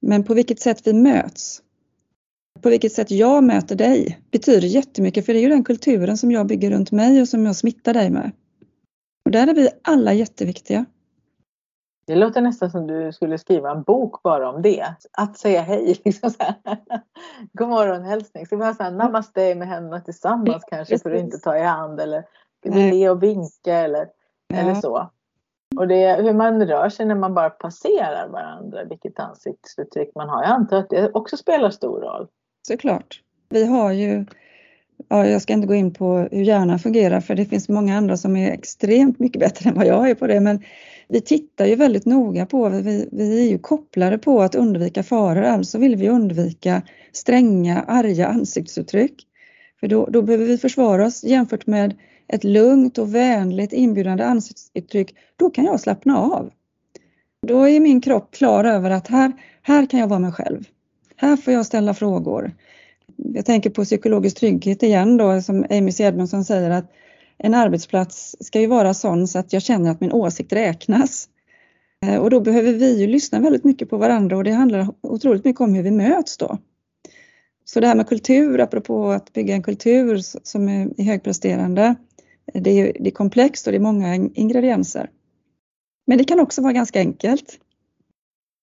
Men 0.00 0.24
på 0.24 0.34
vilket 0.34 0.60
sätt 0.60 0.86
vi 0.86 0.92
möts, 0.92 1.62
på 2.60 2.68
vilket 2.68 2.92
sätt 2.92 3.10
jag 3.10 3.44
möter 3.44 3.76
dig 3.76 4.20
betyder 4.30 4.68
jättemycket 4.68 5.26
för 5.26 5.32
det 5.32 5.38
är 5.38 5.42
ju 5.42 5.48
den 5.48 5.64
kulturen 5.64 6.16
som 6.16 6.32
jag 6.32 6.46
bygger 6.46 6.70
runt 6.70 6.92
mig 6.92 7.20
och 7.20 7.28
som 7.28 7.46
jag 7.46 7.56
smittar 7.56 7.94
dig 7.94 8.10
med. 8.10 8.30
Och 9.24 9.30
där 9.30 9.46
är 9.46 9.54
vi 9.54 9.68
alla 9.82 10.12
jätteviktiga. 10.12 10.84
Det 12.06 12.14
låter 12.14 12.40
nästan 12.40 12.70
som 12.70 12.86
du 12.86 13.12
skulle 13.12 13.38
skriva 13.38 13.70
en 13.70 13.82
bok 13.82 14.22
bara 14.22 14.50
om 14.50 14.62
det. 14.62 14.94
Att 15.12 15.38
säga 15.38 15.62
hej. 15.62 16.00
Liksom 16.04 16.30
så 16.30 16.42
här. 16.42 16.54
God 17.52 17.68
morgon 17.68 18.02
hälsning. 18.02 18.46
Ska 18.46 18.56
vi 18.56 18.64
ha 18.64 18.74
så 18.74 18.82
här 18.82 18.90
namaste 18.90 19.54
med 19.54 19.68
händerna 19.68 20.00
tillsammans 20.00 20.64
kanske 20.66 20.98
för 20.98 21.10
att 21.10 21.20
inte 21.20 21.38
ta 21.38 21.56
i 21.56 21.62
hand 21.62 22.00
eller 22.00 22.24
le 22.62 23.10
och 23.10 23.22
vinka 23.22 23.74
eller, 23.74 24.08
ja. 24.48 24.56
eller 24.56 24.74
så. 24.74 25.10
Och 25.76 25.88
det, 25.88 26.22
hur 26.22 26.32
man 26.32 26.66
rör 26.66 26.88
sig 26.88 27.06
när 27.06 27.14
man 27.14 27.34
bara 27.34 27.50
passerar 27.50 28.28
varandra, 28.28 28.84
vilket 28.84 29.20
ansiktsuttryck 29.20 30.10
man 30.14 30.28
har. 30.28 30.42
Jag 30.42 30.50
antar 30.50 30.76
att 30.76 30.90
det 30.90 31.10
också 31.14 31.36
spelar 31.36 31.70
stor 31.70 32.00
roll. 32.00 32.28
Såklart. 32.68 33.20
Vi 33.48 33.66
har 33.66 33.92
ju, 33.92 34.24
ja, 35.08 35.26
jag 35.26 35.42
ska 35.42 35.52
inte 35.52 35.66
gå 35.66 35.74
in 35.74 35.94
på 35.94 36.28
hur 36.32 36.42
hjärnan 36.42 36.78
fungerar 36.78 37.20
för 37.20 37.34
det 37.34 37.44
finns 37.44 37.68
många 37.68 37.96
andra 37.96 38.16
som 38.16 38.36
är 38.36 38.52
extremt 38.52 39.18
mycket 39.18 39.40
bättre 39.40 39.70
än 39.70 39.76
vad 39.76 39.86
jag 39.86 40.10
är 40.10 40.14
på 40.14 40.26
det. 40.26 40.40
Men 40.40 40.62
vi 41.08 41.20
tittar 41.20 41.66
ju 41.66 41.74
väldigt 41.74 42.06
noga 42.06 42.46
på, 42.46 42.68
vi, 42.68 43.08
vi 43.12 43.46
är 43.46 43.50
ju 43.50 43.58
kopplade 43.58 44.18
på 44.18 44.42
att 44.42 44.54
undvika 44.54 45.02
faror, 45.02 45.42
alltså 45.42 45.78
vill 45.78 45.96
vi 45.96 46.08
undvika 46.08 46.82
stränga, 47.12 47.84
arga 47.88 48.26
ansiktsuttryck. 48.26 49.26
För 49.80 49.88
då, 49.88 50.06
då 50.06 50.22
behöver 50.22 50.44
vi 50.44 50.58
försvara 50.58 51.06
oss 51.06 51.24
jämfört 51.24 51.66
med 51.66 51.94
ett 52.28 52.44
lugnt 52.44 52.98
och 52.98 53.14
vänligt 53.14 53.72
inbjudande 53.72 54.24
ansiktsuttryck, 54.24 55.14
då 55.36 55.50
kan 55.50 55.64
jag 55.64 55.80
slappna 55.80 56.18
av. 56.18 56.50
Då 57.46 57.68
är 57.68 57.80
min 57.80 58.00
kropp 58.00 58.30
klar 58.30 58.64
över 58.64 58.90
att 58.90 59.08
här, 59.08 59.32
här 59.62 59.86
kan 59.86 60.00
jag 60.00 60.08
vara 60.08 60.18
mig 60.18 60.32
själv. 60.32 60.64
Här 61.16 61.36
får 61.36 61.52
jag 61.52 61.66
ställa 61.66 61.94
frågor. 61.94 62.52
Jag 63.16 63.46
tänker 63.46 63.70
på 63.70 63.84
psykologisk 63.84 64.36
trygghet 64.36 64.82
igen 64.82 65.16
då, 65.16 65.42
som 65.42 65.66
Amy 65.70 65.92
Edmondson 65.98 66.44
säger 66.44 66.70
att 66.70 66.92
en 67.38 67.54
arbetsplats 67.54 68.36
ska 68.40 68.60
ju 68.60 68.66
vara 68.66 68.94
sån 68.94 69.28
så 69.28 69.38
att 69.38 69.52
jag 69.52 69.62
känner 69.62 69.90
att 69.90 70.00
min 70.00 70.12
åsikt 70.12 70.52
räknas. 70.52 71.28
Eh, 72.06 72.16
och 72.16 72.30
då 72.30 72.40
behöver 72.40 72.72
vi 72.72 73.00
ju 73.00 73.06
lyssna 73.06 73.40
väldigt 73.40 73.64
mycket 73.64 73.90
på 73.90 73.96
varandra 73.96 74.36
och 74.36 74.44
det 74.44 74.52
handlar 74.52 74.88
otroligt 75.00 75.44
mycket 75.44 75.60
om 75.60 75.74
hur 75.74 75.82
vi 75.82 75.90
möts 75.90 76.36
då. 76.36 76.58
Så 77.64 77.80
det 77.80 77.86
här 77.86 77.94
med 77.94 78.08
kultur, 78.08 78.60
apropå 78.60 79.10
att 79.10 79.32
bygga 79.32 79.54
en 79.54 79.62
kultur 79.62 80.18
som 80.42 80.68
är 80.68 81.04
högpresterande, 81.04 81.94
det 82.54 82.70
är, 82.70 82.96
det 83.00 83.08
är 83.08 83.14
komplext 83.14 83.66
och 83.66 83.72
det 83.72 83.78
är 83.78 83.80
många 83.80 84.14
ingredienser. 84.14 85.10
Men 86.06 86.18
det 86.18 86.24
kan 86.24 86.40
också 86.40 86.62
vara 86.62 86.72
ganska 86.72 86.98
enkelt. 86.98 87.58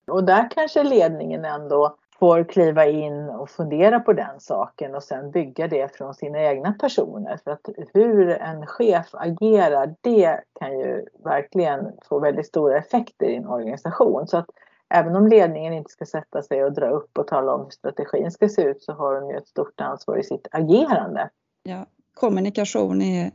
Och 0.08 0.24
där 0.24 0.50
kanske 0.52 0.84
ledningen 0.84 1.46
ändå 1.46 1.96
får 2.20 2.44
kliva 2.44 2.86
in 2.86 3.30
och 3.30 3.50
fundera 3.50 4.00
på 4.00 4.14
den 4.14 4.40
saken 4.40 4.96
och 4.96 5.04
sen 5.04 5.32
bygga 5.32 5.68
det 5.68 5.96
från 5.96 6.14
sina 6.14 6.44
egna 6.44 6.74
personer. 6.74 7.40
För 7.44 7.52
att 7.52 7.70
hur 7.94 8.30
en 8.30 8.66
chef 8.66 9.08
agerar, 9.14 9.96
det 10.02 10.40
kan 10.60 10.80
ju 10.80 11.06
verkligen 11.24 11.92
få 12.10 12.20
väldigt 12.20 12.48
stora 12.48 12.78
effekter 12.78 13.26
i 13.26 13.36
en 13.36 13.48
organisation. 13.48 14.28
Så 14.28 14.38
att 14.38 14.50
även 14.90 15.16
om 15.16 15.28
ledningen 15.28 15.74
inte 15.74 15.92
ska 15.92 16.06
sätta 16.06 16.42
sig 16.42 16.64
och 16.64 16.74
dra 16.74 16.90
upp 16.90 17.18
och 17.18 17.28
tala 17.28 17.54
om 17.54 17.64
hur 17.64 17.70
strategin 17.70 18.32
ska 18.32 18.50
se 18.50 18.62
ut 18.62 18.84
så 18.84 18.94
har 18.94 19.22
de 19.22 19.30
ju 19.30 19.38
ett 19.38 19.48
stort 19.48 19.82
ansvar 19.82 20.18
i 20.18 20.24
sitt 20.24 20.48
agerande. 20.52 21.30
Ja, 21.64 21.86
kommunikation 22.14 23.02
är 23.02 23.32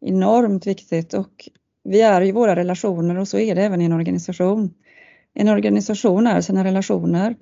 enormt 0.00 0.66
viktigt 0.66 1.14
och 1.14 1.48
vi 1.84 2.00
är 2.02 2.20
ju 2.20 2.32
våra 2.32 2.56
relationer 2.56 3.18
och 3.18 3.28
så 3.28 3.38
är 3.38 3.54
det 3.54 3.62
även 3.62 3.80
i 3.80 3.84
en 3.84 3.92
organisation. 3.92 4.74
En 5.34 5.48
organisation 5.48 6.26
är 6.26 6.40
sina 6.40 6.64
relationer. 6.64 7.36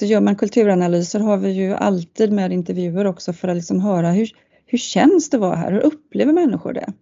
Så 0.00 0.06
gör 0.06 0.20
man 0.20 0.36
kulturanalyser 0.36 1.20
har 1.20 1.36
vi 1.36 1.50
ju 1.50 1.74
alltid 1.74 2.32
med 2.32 2.52
intervjuer 2.52 3.04
också 3.04 3.32
för 3.32 3.48
att 3.48 3.56
liksom 3.56 3.80
höra 3.80 4.10
hur, 4.10 4.28
hur 4.66 4.78
känns 4.78 5.30
det 5.30 5.36
att 5.36 5.40
vara 5.40 5.56
här? 5.56 5.72
Hur 5.72 5.80
upplever 5.80 6.32
människor 6.32 6.72
det? 6.72 6.92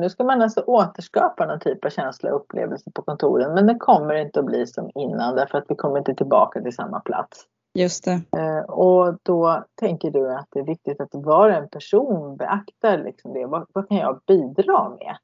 Nu 0.00 0.10
ska 0.10 0.24
man 0.24 0.42
alltså 0.42 0.60
återskapa 0.60 1.46
någon 1.46 1.60
typ 1.60 1.84
av 1.84 1.90
känsla 1.90 2.34
och 2.34 2.40
upplevelse 2.40 2.90
på 2.94 3.02
kontoren 3.02 3.54
men 3.54 3.66
det 3.66 3.74
kommer 3.74 4.14
inte 4.14 4.40
att 4.40 4.46
bli 4.46 4.66
som 4.66 4.90
innan 4.94 5.36
därför 5.36 5.58
att 5.58 5.64
vi 5.68 5.74
kommer 5.74 5.98
inte 5.98 6.14
tillbaka 6.14 6.60
till 6.60 6.74
samma 6.74 7.00
plats. 7.00 7.46
Just 7.76 8.04
det. 8.04 8.20
Eh, 8.36 8.70
och 8.70 9.18
då 9.22 9.64
tänker 9.80 10.10
du 10.10 10.34
att 10.34 10.46
det 10.50 10.58
är 10.58 10.64
viktigt 10.64 11.00
att 11.00 11.08
var 11.12 11.50
en 11.50 11.68
person 11.68 12.36
beaktar 12.36 12.98
liksom 13.04 13.32
det. 13.32 13.46
Vad, 13.46 13.66
vad 13.72 13.88
kan 13.88 13.96
jag 13.96 14.20
bidra 14.26 14.88
med 14.88 15.16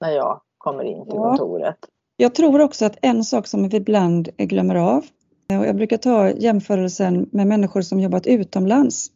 när 0.00 0.10
jag 0.10 0.40
kommer 0.58 0.84
in 0.84 1.04
till 1.04 1.14
ja. 1.14 1.28
kontoret? 1.28 1.78
Jag 2.16 2.34
tror 2.34 2.60
också 2.60 2.84
att 2.84 2.98
en 3.02 3.24
sak 3.24 3.46
som 3.46 3.68
vi 3.68 3.76
ibland 3.76 4.28
glömmer 4.36 4.74
av 4.74 5.04
och 5.58 5.66
jag 5.66 5.76
brukar 5.76 5.96
ta 5.96 6.30
jämförelsen 6.30 7.28
med 7.32 7.46
människor 7.46 7.82
som 7.82 8.00
jobbat 8.00 8.26
utomlands. 8.26 9.10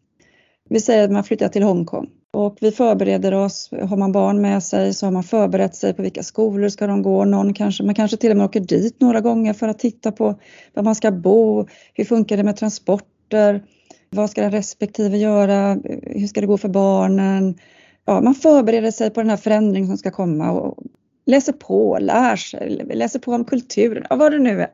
Vi 0.68 0.80
säger 0.80 1.04
att 1.04 1.12
man 1.12 1.24
flyttar 1.24 1.48
till 1.48 1.62
Hongkong 1.62 2.10
och 2.36 2.58
vi 2.60 2.72
förbereder 2.72 3.34
oss. 3.34 3.70
Har 3.88 3.96
man 3.96 4.12
barn 4.12 4.40
med 4.40 4.62
sig 4.62 4.94
så 4.94 5.06
har 5.06 5.10
man 5.10 5.22
förberett 5.22 5.74
sig 5.74 5.94
på 5.94 6.02
vilka 6.02 6.22
skolor 6.22 6.68
ska 6.68 6.86
de 6.86 7.02
gå. 7.02 7.24
Någon 7.24 7.54
kanske, 7.54 7.82
man 7.82 7.94
kanske 7.94 8.16
till 8.16 8.30
och 8.30 8.36
med 8.36 8.46
åker 8.46 8.60
dit 8.60 9.00
några 9.00 9.20
gånger 9.20 9.52
för 9.52 9.68
att 9.68 9.78
titta 9.78 10.12
på 10.12 10.40
var 10.74 10.82
man 10.82 10.94
ska 10.94 11.10
bo. 11.10 11.66
Hur 11.94 12.04
funkar 12.04 12.36
det 12.36 12.42
med 12.42 12.56
transporter? 12.56 13.64
Vad 14.10 14.30
ska 14.30 14.42
den 14.42 14.50
respektive 14.50 15.18
göra? 15.18 15.80
Hur 16.02 16.26
ska 16.26 16.40
det 16.40 16.46
gå 16.46 16.58
för 16.58 16.68
barnen? 16.68 17.58
Ja, 18.04 18.20
man 18.20 18.34
förbereder 18.34 18.90
sig 18.90 19.10
på 19.10 19.20
den 19.20 19.30
här 19.30 19.36
förändringen 19.36 19.88
som 19.88 19.98
ska 19.98 20.10
komma 20.10 20.52
och 20.52 20.84
läser 21.26 21.52
på, 21.52 21.98
lär 22.00 22.36
sig, 22.36 22.70
läser 22.94 23.18
på 23.18 23.32
om 23.32 23.44
kulturen, 23.44 24.06
ja, 24.10 24.16
vad 24.16 24.32
det 24.32 24.38
nu 24.38 24.62
är. 24.62 24.70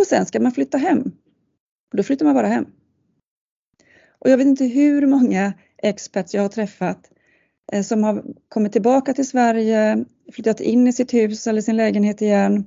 Och 0.00 0.06
sen 0.06 0.26
ska 0.26 0.40
man 0.40 0.52
flytta 0.52 0.78
hem. 0.78 1.02
Och 1.92 1.96
då 1.96 2.02
flyttar 2.02 2.26
man 2.26 2.34
bara 2.34 2.46
hem. 2.46 2.66
Och 4.18 4.30
jag 4.30 4.36
vet 4.38 4.46
inte 4.46 4.64
hur 4.64 5.06
många 5.06 5.52
experts 5.82 6.34
jag 6.34 6.42
har 6.42 6.48
träffat 6.48 7.10
eh, 7.72 7.82
som 7.82 8.04
har 8.04 8.24
kommit 8.48 8.72
tillbaka 8.72 9.14
till 9.14 9.28
Sverige, 9.28 10.04
flyttat 10.32 10.60
in 10.60 10.86
i 10.86 10.92
sitt 10.92 11.14
hus 11.14 11.46
eller 11.46 11.60
sin 11.60 11.76
lägenhet 11.76 12.22
igen 12.22 12.64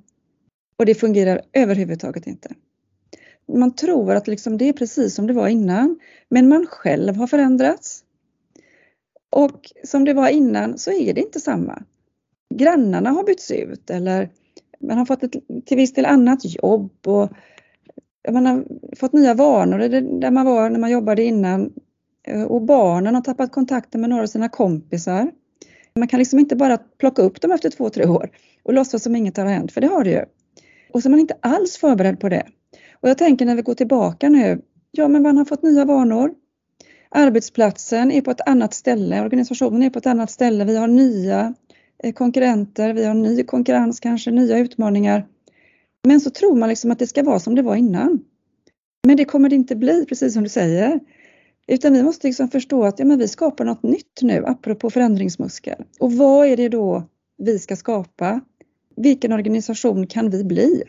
och 0.77 0.85
det 0.85 0.95
fungerar 0.95 1.41
överhuvudtaget 1.53 2.27
inte. 2.27 2.49
Man 3.47 3.75
tror 3.75 4.15
att 4.15 4.27
liksom 4.27 4.57
det 4.57 4.69
är 4.69 4.73
precis 4.73 5.15
som 5.15 5.27
det 5.27 5.33
var 5.33 5.47
innan, 5.47 5.99
men 6.29 6.49
man 6.49 6.65
själv 6.69 7.15
har 7.15 7.27
förändrats. 7.27 8.03
Och 9.29 9.71
som 9.83 10.05
det 10.05 10.13
var 10.13 10.29
innan 10.29 10.77
så 10.77 10.91
är 10.91 11.13
det 11.13 11.21
inte 11.21 11.39
samma. 11.39 11.83
Grannarna 12.55 13.09
har 13.09 13.23
bytts 13.23 13.51
ut 13.51 13.89
eller 13.89 14.29
man 14.79 14.97
har 14.97 15.05
fått 15.05 15.23
ett 15.23 15.35
till 15.65 15.77
viss 15.77 15.93
del 15.93 16.05
annat 16.05 16.39
jobb 16.63 16.91
och 17.05 17.29
man 18.31 18.45
har 18.45 18.65
fått 18.95 19.13
nya 19.13 19.33
vanor 19.33 19.79
där 20.19 20.31
man 20.31 20.45
var 20.45 20.69
när 20.69 20.79
man 20.79 20.91
jobbade 20.91 21.23
innan 21.23 21.73
Eh, 22.27 22.43
och 22.43 22.61
barnen 22.61 23.15
har 23.15 23.21
tappat 23.21 23.51
kontakten 23.51 24.01
med 24.01 24.09
några 24.09 24.23
av 24.23 24.27
sina 24.27 24.49
kompisar. 24.49 25.31
Man 25.95 26.07
kan 26.07 26.19
liksom 26.19 26.39
inte 26.39 26.55
bara 26.55 26.77
plocka 26.77 27.21
upp 27.21 27.41
dem 27.41 27.51
efter 27.51 27.69
två, 27.69 27.89
tre 27.89 28.05
år 28.05 28.29
och 28.63 28.73
låtsas 28.73 29.03
som 29.03 29.15
inget 29.15 29.37
har 29.37 29.45
hänt, 29.45 29.71
för 29.71 29.81
det 29.81 29.87
har 29.87 30.03
det 30.03 30.09
ju. 30.09 30.25
Och 30.93 31.01
så 31.01 31.07
är 31.07 31.11
man 31.11 31.19
inte 31.19 31.37
alls 31.39 31.77
förberedd 31.77 32.19
på 32.19 32.29
det. 32.29 32.47
Och 32.91 33.09
jag 33.09 33.17
tänker 33.17 33.45
när 33.45 33.55
vi 33.55 33.61
går 33.61 33.73
tillbaka 33.73 34.29
nu, 34.29 34.61
ja 34.91 35.07
men 35.07 35.23
man 35.23 35.37
har 35.37 35.45
fått 35.45 35.63
nya 35.63 35.85
vanor. 35.85 36.33
Arbetsplatsen 37.09 38.11
är 38.11 38.21
på 38.21 38.31
ett 38.31 38.47
annat 38.47 38.73
ställe, 38.73 39.21
organisationen 39.21 39.83
är 39.83 39.89
på 39.89 39.99
ett 39.99 40.05
annat 40.05 40.31
ställe, 40.31 40.65
vi 40.65 40.77
har 40.77 40.87
nya 40.87 41.53
eh, 42.03 42.13
konkurrenter, 42.13 42.93
vi 42.93 43.05
har 43.05 43.13
ny 43.13 43.43
konkurrens 43.43 43.99
kanske, 43.99 44.31
nya 44.31 44.57
utmaningar. 44.57 45.27
Men 46.07 46.21
så 46.21 46.29
tror 46.29 46.55
man 46.55 46.69
liksom 46.69 46.91
att 46.91 46.99
det 46.99 47.07
ska 47.07 47.23
vara 47.23 47.39
som 47.39 47.55
det 47.55 47.61
var 47.61 47.75
innan. 47.75 48.23
Men 49.07 49.17
det 49.17 49.25
kommer 49.25 49.49
det 49.49 49.55
inte 49.55 49.75
bli, 49.75 50.05
precis 50.05 50.33
som 50.33 50.43
du 50.43 50.49
säger. 50.49 50.99
Utan 51.67 51.93
vi 51.93 52.03
måste 52.03 52.27
liksom 52.27 52.47
förstå 52.47 52.83
att 52.83 52.99
ja, 52.99 53.05
men 53.05 53.19
vi 53.19 53.27
skapar 53.27 53.65
något 53.65 53.83
nytt 53.83 54.19
nu, 54.21 54.45
apropå 54.45 54.89
förändringsmuskel. 54.89 55.83
Och 55.99 56.13
vad 56.13 56.47
är 56.47 56.57
det 56.57 56.69
då 56.69 57.03
vi 57.37 57.59
ska 57.59 57.75
skapa? 57.75 58.41
Vilken 58.95 59.31
organisation 59.31 60.07
kan 60.07 60.29
vi 60.29 60.43
bli? 60.43 60.83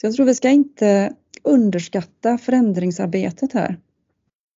Så 0.00 0.06
jag 0.06 0.14
tror 0.14 0.26
vi 0.26 0.34
ska 0.34 0.48
inte 0.48 1.14
underskatta 1.42 2.38
förändringsarbetet 2.38 3.52
här. 3.52 3.78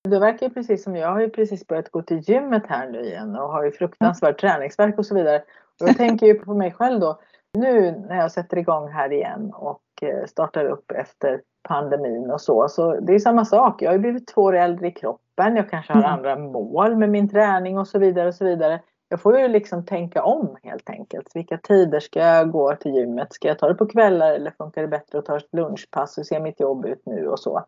Det 0.08 0.18
verkar 0.18 0.46
ju 0.46 0.54
precis 0.54 0.82
som 0.82 0.96
jag 0.96 1.12
har 1.12 1.20
ju 1.20 1.30
precis 1.30 1.66
börjat 1.66 1.90
gå 1.90 2.02
till 2.02 2.18
gymmet 2.18 2.62
här 2.66 2.90
nu 2.90 3.00
igen 3.00 3.36
och 3.36 3.52
har 3.52 3.64
ju 3.64 3.72
fruktansvärt 3.72 4.40
träningsverk 4.40 4.98
och 4.98 5.06
så 5.06 5.14
vidare. 5.14 5.42
Och 5.80 5.88
jag 5.88 5.96
tänker 5.96 6.26
ju 6.26 6.34
på 6.34 6.54
mig 6.54 6.72
själv 6.72 7.00
då. 7.00 7.20
Nu 7.58 8.04
när 8.08 8.16
jag 8.16 8.32
sätter 8.32 8.58
igång 8.58 8.88
här 8.88 9.12
igen 9.12 9.52
och 9.54 9.82
eh, 10.02 10.26
startar 10.26 10.64
upp 10.64 10.90
efter 10.90 11.40
pandemin 11.68 12.30
och 12.30 12.40
så. 12.40 12.68
Så 12.68 13.00
det 13.00 13.14
är 13.14 13.18
samma 13.18 13.44
sak. 13.44 13.82
Jag 13.82 13.88
har 13.88 13.92
ju 13.92 14.00
blivit 14.00 14.26
två 14.26 14.42
år 14.42 14.56
äldre 14.56 14.86
i 14.86 14.90
kroppen. 14.90 15.56
Jag 15.56 15.70
kanske 15.70 15.92
har 15.92 16.00
mm. 16.00 16.12
andra 16.12 16.36
mål 16.36 16.96
med 16.96 17.10
min 17.10 17.28
träning 17.28 17.78
och 17.78 17.88
så 17.88 17.98
vidare 17.98 18.28
och 18.28 18.34
så 18.34 18.44
vidare. 18.44 18.80
Jag 19.08 19.20
får 19.20 19.38
ju 19.38 19.48
liksom 19.48 19.84
tänka 19.84 20.22
om 20.24 20.56
helt 20.62 20.90
enkelt. 20.90 21.30
Vilka 21.34 21.58
tider 21.58 22.00
ska 22.00 22.20
jag 22.20 22.50
gå 22.50 22.76
till 22.76 22.94
gymmet? 22.94 23.32
Ska 23.32 23.48
jag 23.48 23.58
ta 23.58 23.68
det 23.68 23.74
på 23.74 23.86
kvällar 23.86 24.32
eller 24.32 24.50
funkar 24.50 24.82
det 24.82 24.88
bättre 24.88 25.18
att 25.18 25.26
ta 25.26 25.36
ett 25.36 25.48
lunchpass? 25.52 26.18
Hur 26.18 26.22
ser 26.22 26.40
mitt 26.40 26.60
jobb 26.60 26.86
ut 26.86 27.02
nu 27.06 27.28
och 27.28 27.40
så? 27.40 27.64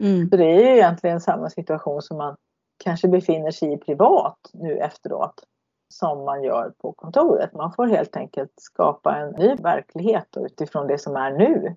Mm. 0.00 0.28
Så 0.30 0.36
det 0.36 0.44
är 0.44 0.58
ju 0.58 0.76
egentligen 0.76 1.20
samma 1.20 1.50
situation 1.50 2.02
som 2.02 2.16
man 2.16 2.36
kanske 2.84 3.08
befinner 3.08 3.50
sig 3.50 3.72
i 3.72 3.76
privat 3.76 4.38
nu 4.52 4.78
efteråt 4.78 5.44
som 5.88 6.24
man 6.24 6.42
gör 6.42 6.72
på 6.82 6.92
kontoret. 6.92 7.54
Man 7.54 7.72
får 7.72 7.86
helt 7.86 8.16
enkelt 8.16 8.52
skapa 8.56 9.16
en 9.16 9.30
ny 9.30 9.54
verklighet 9.54 10.36
utifrån 10.36 10.86
det 10.86 10.98
som 10.98 11.16
är 11.16 11.30
nu. 11.30 11.76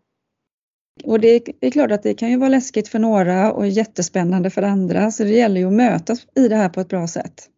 Och 1.04 1.20
det 1.20 1.50
är 1.62 1.72
klart 1.72 1.92
att 1.92 2.04
det 2.04 2.14
kan 2.14 2.30
ju 2.30 2.38
vara 2.38 2.50
läskigt 2.50 2.88
för 2.88 3.00
några 3.00 3.54
och 3.54 3.68
jättespännande 3.68 4.50
för 4.50 4.62
andra 4.62 5.12
så 5.12 5.24
det 5.24 5.30
gäller 5.30 5.62
ju 5.62 5.68
att 5.68 5.74
mötas 5.74 6.28
i 6.36 6.48
det 6.48 6.56
här 6.56 6.70
på 6.70 6.80
ett 6.80 6.90
bra 6.90 7.08
sätt. 7.08 7.50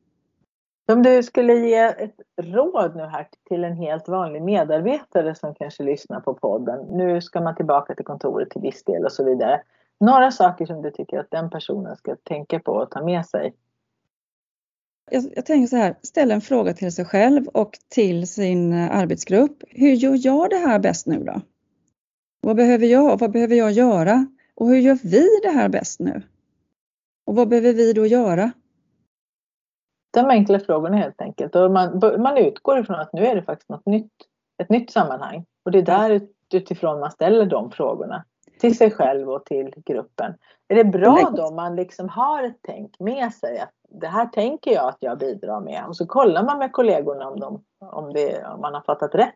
Om 0.91 1.04
du 1.04 1.23
skulle 1.23 1.54
ge 1.54 1.84
ett 1.84 2.15
råd 2.41 2.95
nu 2.95 3.04
här 3.04 3.28
till 3.47 3.63
en 3.63 3.76
helt 3.76 4.08
vanlig 4.08 4.41
medarbetare 4.41 5.36
som 5.36 5.56
kanske 5.56 5.84
lyssnar 5.84 6.19
på 6.19 6.34
podden. 6.34 6.97
Nu 6.97 7.21
ska 7.21 7.41
man 7.41 7.56
tillbaka 7.56 7.95
till 7.95 8.06
kontoret 8.06 8.50
till 8.50 8.62
viss 8.62 8.84
del 8.84 9.06
och 9.06 9.12
så 9.12 9.23
vidare. 9.23 9.62
Några 10.00 10.32
saker 10.32 10.65
som 10.65 10.82
du 10.82 10.91
tycker 10.91 11.19
att 11.19 11.32
den 11.32 11.50
personen 11.50 11.95
ska 11.95 12.15
tänka 12.15 12.60
på 12.60 12.71
och 12.71 12.91
ta 12.91 13.04
med 13.04 13.26
sig? 13.26 13.54
Jag, 15.12 15.23
jag 15.36 15.45
tänker 15.45 15.67
så 15.67 15.76
här, 15.76 15.95
ställ 16.02 16.32
en 16.32 16.41
fråga 16.41 16.73
till 16.73 16.91
sig 16.91 17.06
själv 17.06 17.47
och 17.47 17.71
till 17.89 18.28
sin 18.28 18.73
arbetsgrupp. 18.73 19.63
Hur 19.69 19.91
gör 19.91 20.19
jag 20.26 20.50
det 20.50 20.58
här 20.58 20.80
bäst 20.80 21.08
nu 21.08 21.23
då? 21.23 21.41
Vad 22.41 22.56
behöver 22.56 22.86
jag? 22.86 23.19
Vad 23.19 23.32
behöver 23.32 23.56
jag 23.56 23.71
göra? 23.71 24.26
Och 24.56 24.67
hur 24.67 24.78
gör 24.78 25.00
vi 25.04 25.28
det 25.43 25.50
här 25.50 25.69
bäst 25.69 26.00
nu? 26.00 26.21
Och 27.26 27.36
vad 27.36 27.50
behöver 27.50 27.73
vi 27.73 27.93
då 27.93 28.06
göra? 28.06 28.52
De 30.13 30.26
enkla 30.26 30.60
frågorna 30.60 30.97
helt 30.97 31.21
enkelt. 31.21 31.56
Och 31.56 31.71
man, 31.71 32.00
man 32.17 32.38
utgår 32.38 32.80
ifrån 32.80 33.00
att 33.00 33.13
nu 33.13 33.26
är 33.26 33.36
det 33.36 33.43
faktiskt 33.43 33.69
något 33.69 33.86
nytt, 33.86 34.12
ett 34.63 34.69
nytt 34.69 34.91
sammanhang. 34.91 35.45
Och 35.65 35.71
det 35.71 35.78
är 35.78 35.84
där 35.84 36.21
utifrån 36.54 37.00
man 37.00 37.12
ställer 37.12 37.45
de 37.45 37.71
frågorna 37.71 38.26
till 38.60 38.78
sig 38.78 38.91
själv 38.91 39.30
och 39.30 39.45
till 39.45 39.73
gruppen. 39.86 40.34
Är 40.67 40.76
det 40.76 40.84
bra 40.84 41.32
då 41.36 41.47
om 41.47 41.56
man 41.56 41.76
liksom 41.76 42.10
har 42.10 42.43
ett 42.43 42.60
tänk 42.62 43.00
med 43.00 43.34
sig 43.34 43.60
att 43.60 43.73
det 43.89 44.08
här 44.08 44.26
tänker 44.26 44.71
jag 44.71 44.88
att 44.88 44.97
jag 45.00 45.17
bidrar 45.17 45.62
med 45.62 45.86
och 45.88 45.95
så 45.95 46.06
kollar 46.06 46.43
man 46.43 46.58
med 46.58 46.71
kollegorna 46.71 47.28
om, 47.28 47.39
de, 47.39 47.63
om, 47.80 48.13
det, 48.13 48.45
om 48.45 48.62
man 48.62 48.73
har 48.73 48.82
fattat 48.82 49.15
rätt. 49.15 49.36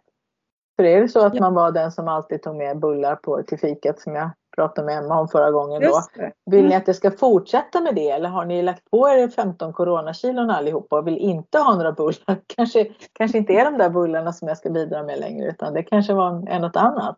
För 0.76 0.84
är 0.84 1.02
det 1.02 1.08
så 1.08 1.26
att 1.26 1.40
man 1.40 1.54
var 1.54 1.72
den 1.72 1.92
som 1.92 2.08
alltid 2.08 2.42
tog 2.42 2.56
med 2.56 2.80
bullar 2.80 3.16
på, 3.16 3.44
till 3.44 3.60
fikat 3.60 4.00
som 4.00 4.16
jag 4.16 4.30
pratade 4.56 4.86
med 4.86 4.98
Emma 4.98 5.20
om 5.20 5.28
förra 5.28 5.52
gången 5.52 5.82
då. 5.82 6.02
Vill 6.46 6.62
ni 6.62 6.66
mm. 6.66 6.78
att 6.78 6.86
det 6.86 6.94
ska 6.94 7.12
fortsätta 7.12 7.82
med 7.82 7.96
det 7.96 8.10
eller 8.10 8.30
har 8.30 8.46
ni 8.46 8.62
lagt 8.62 8.92
på 8.92 9.10
er 9.10 9.28
15 9.28 9.74
coronakilon 9.74 10.50
allihopa 10.50 11.00
och 11.00 11.08
vill 11.08 11.18
inte 11.18 11.60
ha 11.60 11.76
några 11.76 11.92
bullar? 11.92 12.42
Kanske, 12.56 12.86
kanske 13.14 13.38
inte 13.38 13.54
är 13.54 13.66
de 13.66 13.78
där 13.78 13.90
bullarna 13.90 14.34
som 14.34 14.48
jag 14.48 14.58
ska 14.58 14.70
bidra 14.70 15.04
med 15.04 15.20
längre 15.20 15.50
utan 15.50 15.74
det 15.74 15.84
kanske 15.84 16.14
var 16.14 16.60
något 16.60 16.76
annat. 16.76 17.18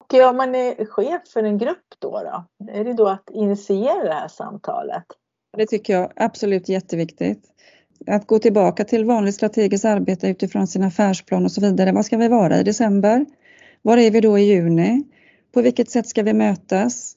Och 0.00 0.30
om 0.30 0.36
man 0.36 0.54
är 0.54 0.84
chef 0.84 1.22
för 1.32 1.42
en 1.42 1.58
grupp 1.58 1.94
då, 1.98 2.10
då, 2.10 2.44
är 2.72 2.84
det 2.84 2.92
då 2.92 3.08
att 3.08 3.30
initiera 3.30 4.04
det 4.04 4.14
här 4.14 4.28
samtalet? 4.28 5.04
Det 5.56 5.66
tycker 5.66 5.92
jag 5.92 6.12
absolut 6.16 6.68
jätteviktigt. 6.68 7.44
Att 8.08 8.26
gå 8.26 8.38
tillbaka 8.38 8.84
till 8.84 9.04
vanligt 9.04 9.34
strategiskt 9.34 9.84
arbete 9.84 10.28
utifrån 10.28 10.66
sin 10.66 10.82
affärsplan 10.82 11.44
och 11.44 11.52
så 11.52 11.60
vidare. 11.60 11.92
Vad 11.92 12.06
ska 12.06 12.16
vi 12.16 12.28
vara 12.28 12.58
i 12.58 12.62
december? 12.62 13.26
Var 13.82 13.96
är 13.96 14.10
vi 14.10 14.20
då 14.20 14.38
i 14.38 14.42
juni? 14.42 15.02
På 15.54 15.62
vilket 15.62 15.90
sätt 15.90 16.08
ska 16.08 16.22
vi 16.22 16.32
mötas? 16.32 17.14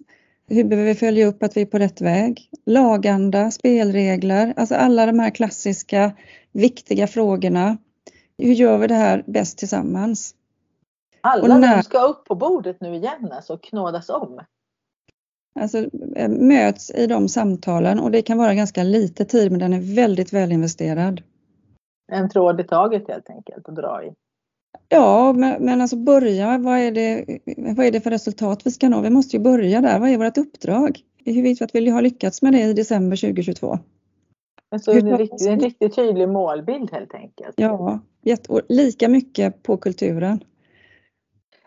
Hur 0.50 0.64
behöver 0.64 0.90
vi 0.90 0.96
följa 0.96 1.26
upp 1.26 1.44
att 1.44 1.58
vi 1.58 1.62
är 1.62 1.66
på 1.66 1.78
rätt 1.80 2.02
väg? 2.02 2.50
Laganda, 2.66 3.52
spelregler, 3.52 4.54
alltså 4.58 4.76
alla 4.76 5.06
de 5.06 5.20
här 5.20 5.30
klassiska 5.30 6.12
viktiga 6.52 7.08
frågorna. 7.08 7.78
Hur 8.38 8.54
gör 8.54 8.78
vi 8.78 8.88
det 8.88 8.96
här 8.96 9.24
bäst 9.28 9.58
tillsammans? 9.58 10.36
Alla 11.22 11.58
när... 11.58 11.76
de 11.76 11.84
ska 11.84 12.00
upp 12.00 12.26
på 12.26 12.36
bordet 12.36 12.82
nu 12.82 12.96
igen 12.96 13.32
alltså 13.32 13.54
och 13.54 13.64
knådas 13.64 14.10
om. 14.10 14.40
Alltså 15.56 15.78
eh, 16.16 16.30
möts 16.30 16.92
i 16.92 17.08
de 17.08 17.28
samtalen 17.28 18.00
och 18.00 18.12
det 18.12 18.22
kan 18.22 18.38
vara 18.38 18.54
ganska 18.54 18.84
lite 18.84 19.26
tid 19.26 19.52
men 19.52 19.60
den 19.60 19.74
är 19.74 19.96
väldigt 19.96 20.34
välinvesterad. 20.34 21.22
En 22.12 22.30
tråd 22.30 22.62
i 22.62 22.64
taget 22.64 23.08
helt 23.08 23.30
enkelt 23.30 23.70
att 23.70 23.76
dra 23.76 24.04
i. 24.04 24.14
Ja, 24.90 25.34
men, 25.34 25.66
men 25.66 25.82
alltså 25.82 25.96
börja, 25.96 26.58
vad 26.58 26.78
är, 26.78 26.92
det, 26.92 27.26
vad 27.76 27.86
är 27.86 27.92
det 27.92 28.02
för 28.02 28.10
resultat 28.10 28.62
vi 28.66 28.72
ska 28.72 28.90
nå? 28.90 29.02
Vi 29.02 29.10
måste 29.10 29.38
ju 29.38 29.44
börja 29.44 29.82
där, 29.82 30.00
vad 30.00 30.10
är 30.10 30.18
vårt 30.18 30.38
uppdrag? 30.38 31.00
Hur 31.26 31.44
vet 31.44 31.62
vi 31.62 31.66
att 31.66 31.76
vi 31.76 31.90
har 31.90 32.02
lyckats 32.02 32.42
med 32.42 32.54
det 32.54 32.62
i 32.62 32.74
december 32.74 33.18
2022? 33.18 33.80
Alltså 34.70 34.92
en, 34.92 35.18
riktigt, 35.18 35.48
en 35.48 35.60
riktigt 35.60 35.96
tydlig 35.96 36.30
målbild 36.30 36.92
helt 36.92 37.14
enkelt. 37.14 37.54
Ja, 37.56 38.00
och 38.50 38.62
lika 38.70 39.10
mycket 39.10 39.64
på 39.64 39.78
kulturen. 39.78 40.44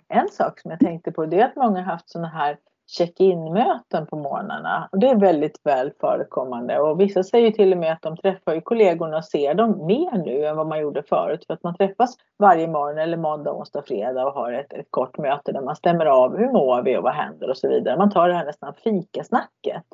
En 0.08 0.28
sak 0.28 0.60
som 0.60 0.70
jag 0.70 0.80
tänkte 0.80 1.12
på 1.12 1.26
det 1.26 1.40
är 1.40 1.44
att 1.44 1.56
många 1.56 1.82
har 1.82 1.92
haft 1.92 2.10
sådana 2.10 2.28
här 2.28 2.58
check-in-möten 2.86 4.06
på 4.06 4.16
morgnarna. 4.16 4.88
Och 4.92 4.98
det 4.98 5.08
är 5.08 5.16
väldigt 5.16 5.60
väl 5.64 5.92
förekommande 6.00 6.80
och 6.80 7.00
vissa 7.00 7.22
säger 7.22 7.50
till 7.50 7.72
och 7.72 7.78
med 7.78 7.92
att 7.92 8.02
de 8.02 8.16
träffar 8.16 8.54
ju 8.54 8.60
kollegorna 8.60 9.16
och 9.16 9.24
ser 9.24 9.54
dem 9.54 9.86
mer 9.86 10.18
nu 10.18 10.46
än 10.46 10.56
vad 10.56 10.66
man 10.66 10.80
gjorde 10.80 11.02
förut. 11.02 11.44
För 11.46 11.54
att 11.54 11.62
man 11.62 11.76
träffas 11.76 12.16
varje 12.38 12.68
morgon 12.68 12.98
eller 12.98 13.16
måndag, 13.16 13.52
onsdag, 13.52 13.82
fredag 13.86 14.26
och 14.26 14.32
har 14.32 14.52
ett, 14.52 14.72
ett 14.72 14.86
kort 14.90 15.18
möte 15.18 15.52
där 15.52 15.62
man 15.62 15.76
stämmer 15.76 16.06
av 16.06 16.36
hur 16.36 16.52
mår 16.52 16.82
vi 16.82 16.96
och 16.96 17.02
vad 17.02 17.14
händer 17.14 17.50
och 17.50 17.56
så 17.56 17.68
vidare. 17.68 17.98
Man 17.98 18.10
tar 18.10 18.28
det 18.28 18.34
här 18.34 18.44
nästan 18.44 18.74
fikasnacket. 18.74 19.84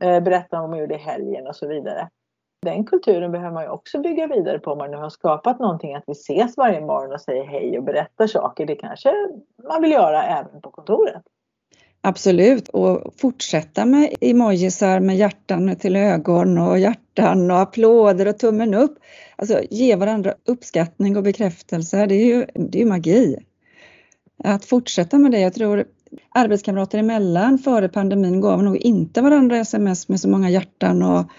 Eh, 0.00 0.20
berättar 0.20 0.56
om 0.56 0.62
vad 0.62 0.70
man 0.70 0.78
gjorde 0.78 0.94
i 0.94 0.98
helgen 0.98 1.46
och 1.46 1.56
så 1.56 1.68
vidare. 1.68 2.08
Den 2.62 2.84
kulturen 2.84 3.32
behöver 3.32 3.52
man 3.52 3.62
ju 3.62 3.68
också 3.68 3.98
bygga 3.98 4.26
vidare 4.26 4.58
på 4.58 4.72
om 4.72 4.78
man 4.78 4.90
nu 4.90 4.96
har 4.96 5.10
skapat 5.10 5.58
någonting 5.58 5.94
att 5.94 6.04
vi 6.06 6.12
ses 6.12 6.56
varje 6.56 6.80
morgon 6.80 7.12
och 7.12 7.20
säger 7.20 7.44
hej 7.44 7.78
och 7.78 7.84
berättar 7.84 8.26
saker. 8.26 8.66
Det 8.66 8.74
kanske 8.74 9.14
man 9.68 9.82
vill 9.82 9.92
göra 9.92 10.22
även 10.22 10.60
på 10.60 10.70
kontoret. 10.70 11.22
Absolut, 12.02 12.68
och 12.68 13.14
fortsätta 13.16 13.86
med 13.86 14.14
emojisar 14.20 15.00
med 15.00 15.16
hjärtan 15.16 15.76
till 15.76 15.96
ögon 15.96 16.58
och 16.58 16.78
hjärtan 16.78 17.50
och 17.50 17.60
applåder 17.60 18.28
och 18.28 18.38
tummen 18.38 18.74
upp. 18.74 18.98
Alltså 19.36 19.60
ge 19.70 19.96
varandra 19.96 20.34
uppskattning 20.46 21.16
och 21.16 21.22
bekräftelse, 21.22 22.06
det 22.06 22.14
är 22.14 22.26
ju, 22.26 22.46
det 22.54 22.82
är 22.82 22.86
magi. 22.86 23.36
Att 24.44 24.64
fortsätta 24.64 25.18
med 25.18 25.30
det, 25.32 25.40
jag 25.40 25.54
tror 25.54 25.84
arbetskamrater 26.34 26.98
emellan 26.98 27.58
före 27.58 27.88
pandemin 27.88 28.40
gav 28.40 28.62
nog 28.62 28.76
inte 28.76 29.20
varandra 29.20 29.56
sms 29.56 30.08
med 30.08 30.20
så 30.20 30.28
många 30.28 30.50
hjärtan 30.50 31.02
och 31.02 31.30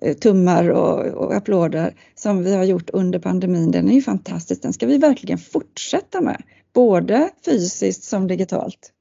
eh, 0.00 0.14
tummar 0.16 0.68
och, 0.70 1.06
och 1.06 1.34
applåder 1.34 1.94
som 2.14 2.44
vi 2.44 2.54
har 2.54 2.64
gjort 2.64 2.90
under 2.90 3.18
pandemin. 3.18 3.70
Den 3.70 3.88
är 3.88 3.94
ju 3.94 4.02
fantastisk, 4.02 4.62
den 4.62 4.72
ska 4.72 4.86
vi 4.86 4.98
verkligen 4.98 5.38
fortsätta 5.38 6.20
med, 6.20 6.42
både 6.74 7.30
fysiskt 7.44 8.04
som 8.04 8.28
digitalt. 8.28 8.92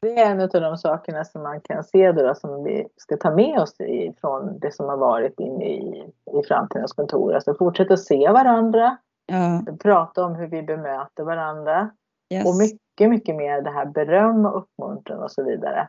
Det 0.00 0.18
är 0.18 0.30
en 0.30 0.40
av 0.40 0.48
de 0.48 0.76
sakerna 0.76 1.24
som 1.24 1.42
man 1.42 1.60
kan 1.60 1.84
se 1.84 2.12
då, 2.12 2.34
som 2.34 2.64
vi 2.64 2.86
ska 2.96 3.16
ta 3.16 3.34
med 3.34 3.58
oss 3.60 3.76
från 4.20 4.58
det 4.58 4.74
som 4.74 4.86
har 4.86 4.96
varit 4.96 5.40
inne 5.40 5.64
i, 5.64 6.12
i 6.40 6.42
framtidens 6.48 6.92
kontor. 6.92 7.34
Alltså 7.34 7.54
fortsätta 7.54 7.96
se 7.96 8.30
varandra, 8.32 8.96
ja. 9.26 9.62
prata 9.82 10.24
om 10.24 10.34
hur 10.34 10.46
vi 10.46 10.62
bemöter 10.62 11.24
varandra 11.24 11.90
yes. 12.34 12.46
och 12.46 12.56
mycket, 12.56 13.10
mycket 13.10 13.36
mer 13.36 13.62
det 13.62 13.70
här 13.70 13.86
beröm 13.86 14.46
och 14.46 14.58
uppmuntran 14.58 15.22
och 15.22 15.30
så 15.30 15.44
vidare. 15.44 15.88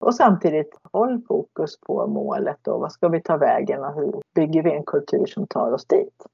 Och 0.00 0.14
samtidigt 0.14 0.78
håll 0.92 1.22
fokus 1.28 1.80
på 1.80 2.06
målet 2.06 2.68
och 2.68 2.80
vad 2.80 2.92
ska 2.92 3.08
vi 3.08 3.20
ta 3.20 3.36
vägen 3.36 3.84
och 3.84 3.94
hur 3.94 4.22
bygger 4.34 4.62
vi 4.62 4.72
en 4.72 4.84
kultur 4.84 5.26
som 5.26 5.46
tar 5.46 5.72
oss 5.72 5.86
dit? 5.86 6.26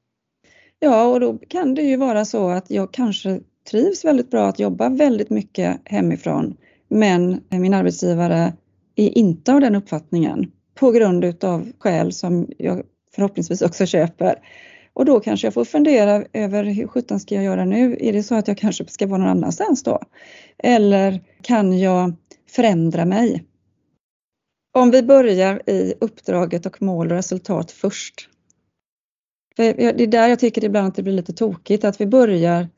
Ja, 0.78 1.06
och 1.06 1.20
då 1.20 1.38
kan 1.48 1.74
det 1.74 1.82
ju 1.82 1.96
vara 1.96 2.24
så 2.24 2.48
att 2.48 2.70
jag 2.70 2.92
kanske 2.92 3.40
trivs 3.70 4.04
väldigt 4.04 4.30
bra 4.30 4.46
att 4.46 4.58
jobba 4.58 4.88
väldigt 4.88 5.30
mycket 5.30 5.80
hemifrån 5.84 6.56
men 6.88 7.40
min 7.50 7.74
arbetsgivare 7.74 8.52
är 8.96 9.18
inte 9.18 9.52
av 9.52 9.60
den 9.60 9.74
uppfattningen 9.74 10.52
på 10.74 10.90
grund 10.90 11.24
utav 11.24 11.72
skäl 11.78 12.12
som 12.12 12.48
jag 12.58 12.82
förhoppningsvis 13.14 13.62
också 13.62 13.86
köper. 13.86 14.38
Och 14.92 15.04
då 15.04 15.20
kanske 15.20 15.46
jag 15.46 15.54
får 15.54 15.64
fundera 15.64 16.24
över 16.32 16.64
hur 16.64 16.86
sjutton 16.86 17.20
ska 17.20 17.34
jag 17.34 17.44
göra 17.44 17.64
nu? 17.64 17.96
Är 18.00 18.12
det 18.12 18.22
så 18.22 18.34
att 18.34 18.48
jag 18.48 18.58
kanske 18.58 18.86
ska 18.86 19.06
vara 19.06 19.18
någon 19.18 19.28
annanstans 19.28 19.82
då? 19.82 20.00
Eller 20.58 21.20
kan 21.42 21.78
jag 21.78 22.14
förändra 22.50 23.04
mig? 23.04 23.44
Om 24.74 24.90
vi 24.90 25.02
börjar 25.02 25.70
i 25.70 25.94
uppdraget 26.00 26.66
och 26.66 26.82
mål 26.82 27.10
och 27.10 27.16
resultat 27.16 27.70
först. 27.70 28.28
För 29.56 29.62
det 29.62 30.02
är 30.02 30.06
där 30.06 30.28
jag 30.28 30.38
tycker 30.38 30.64
ibland 30.64 30.88
att 30.88 30.94
det 30.94 31.02
blir 31.02 31.12
lite 31.12 31.32
tokigt, 31.32 31.84
att 31.84 32.00
vi 32.00 32.06
börjar 32.06 32.68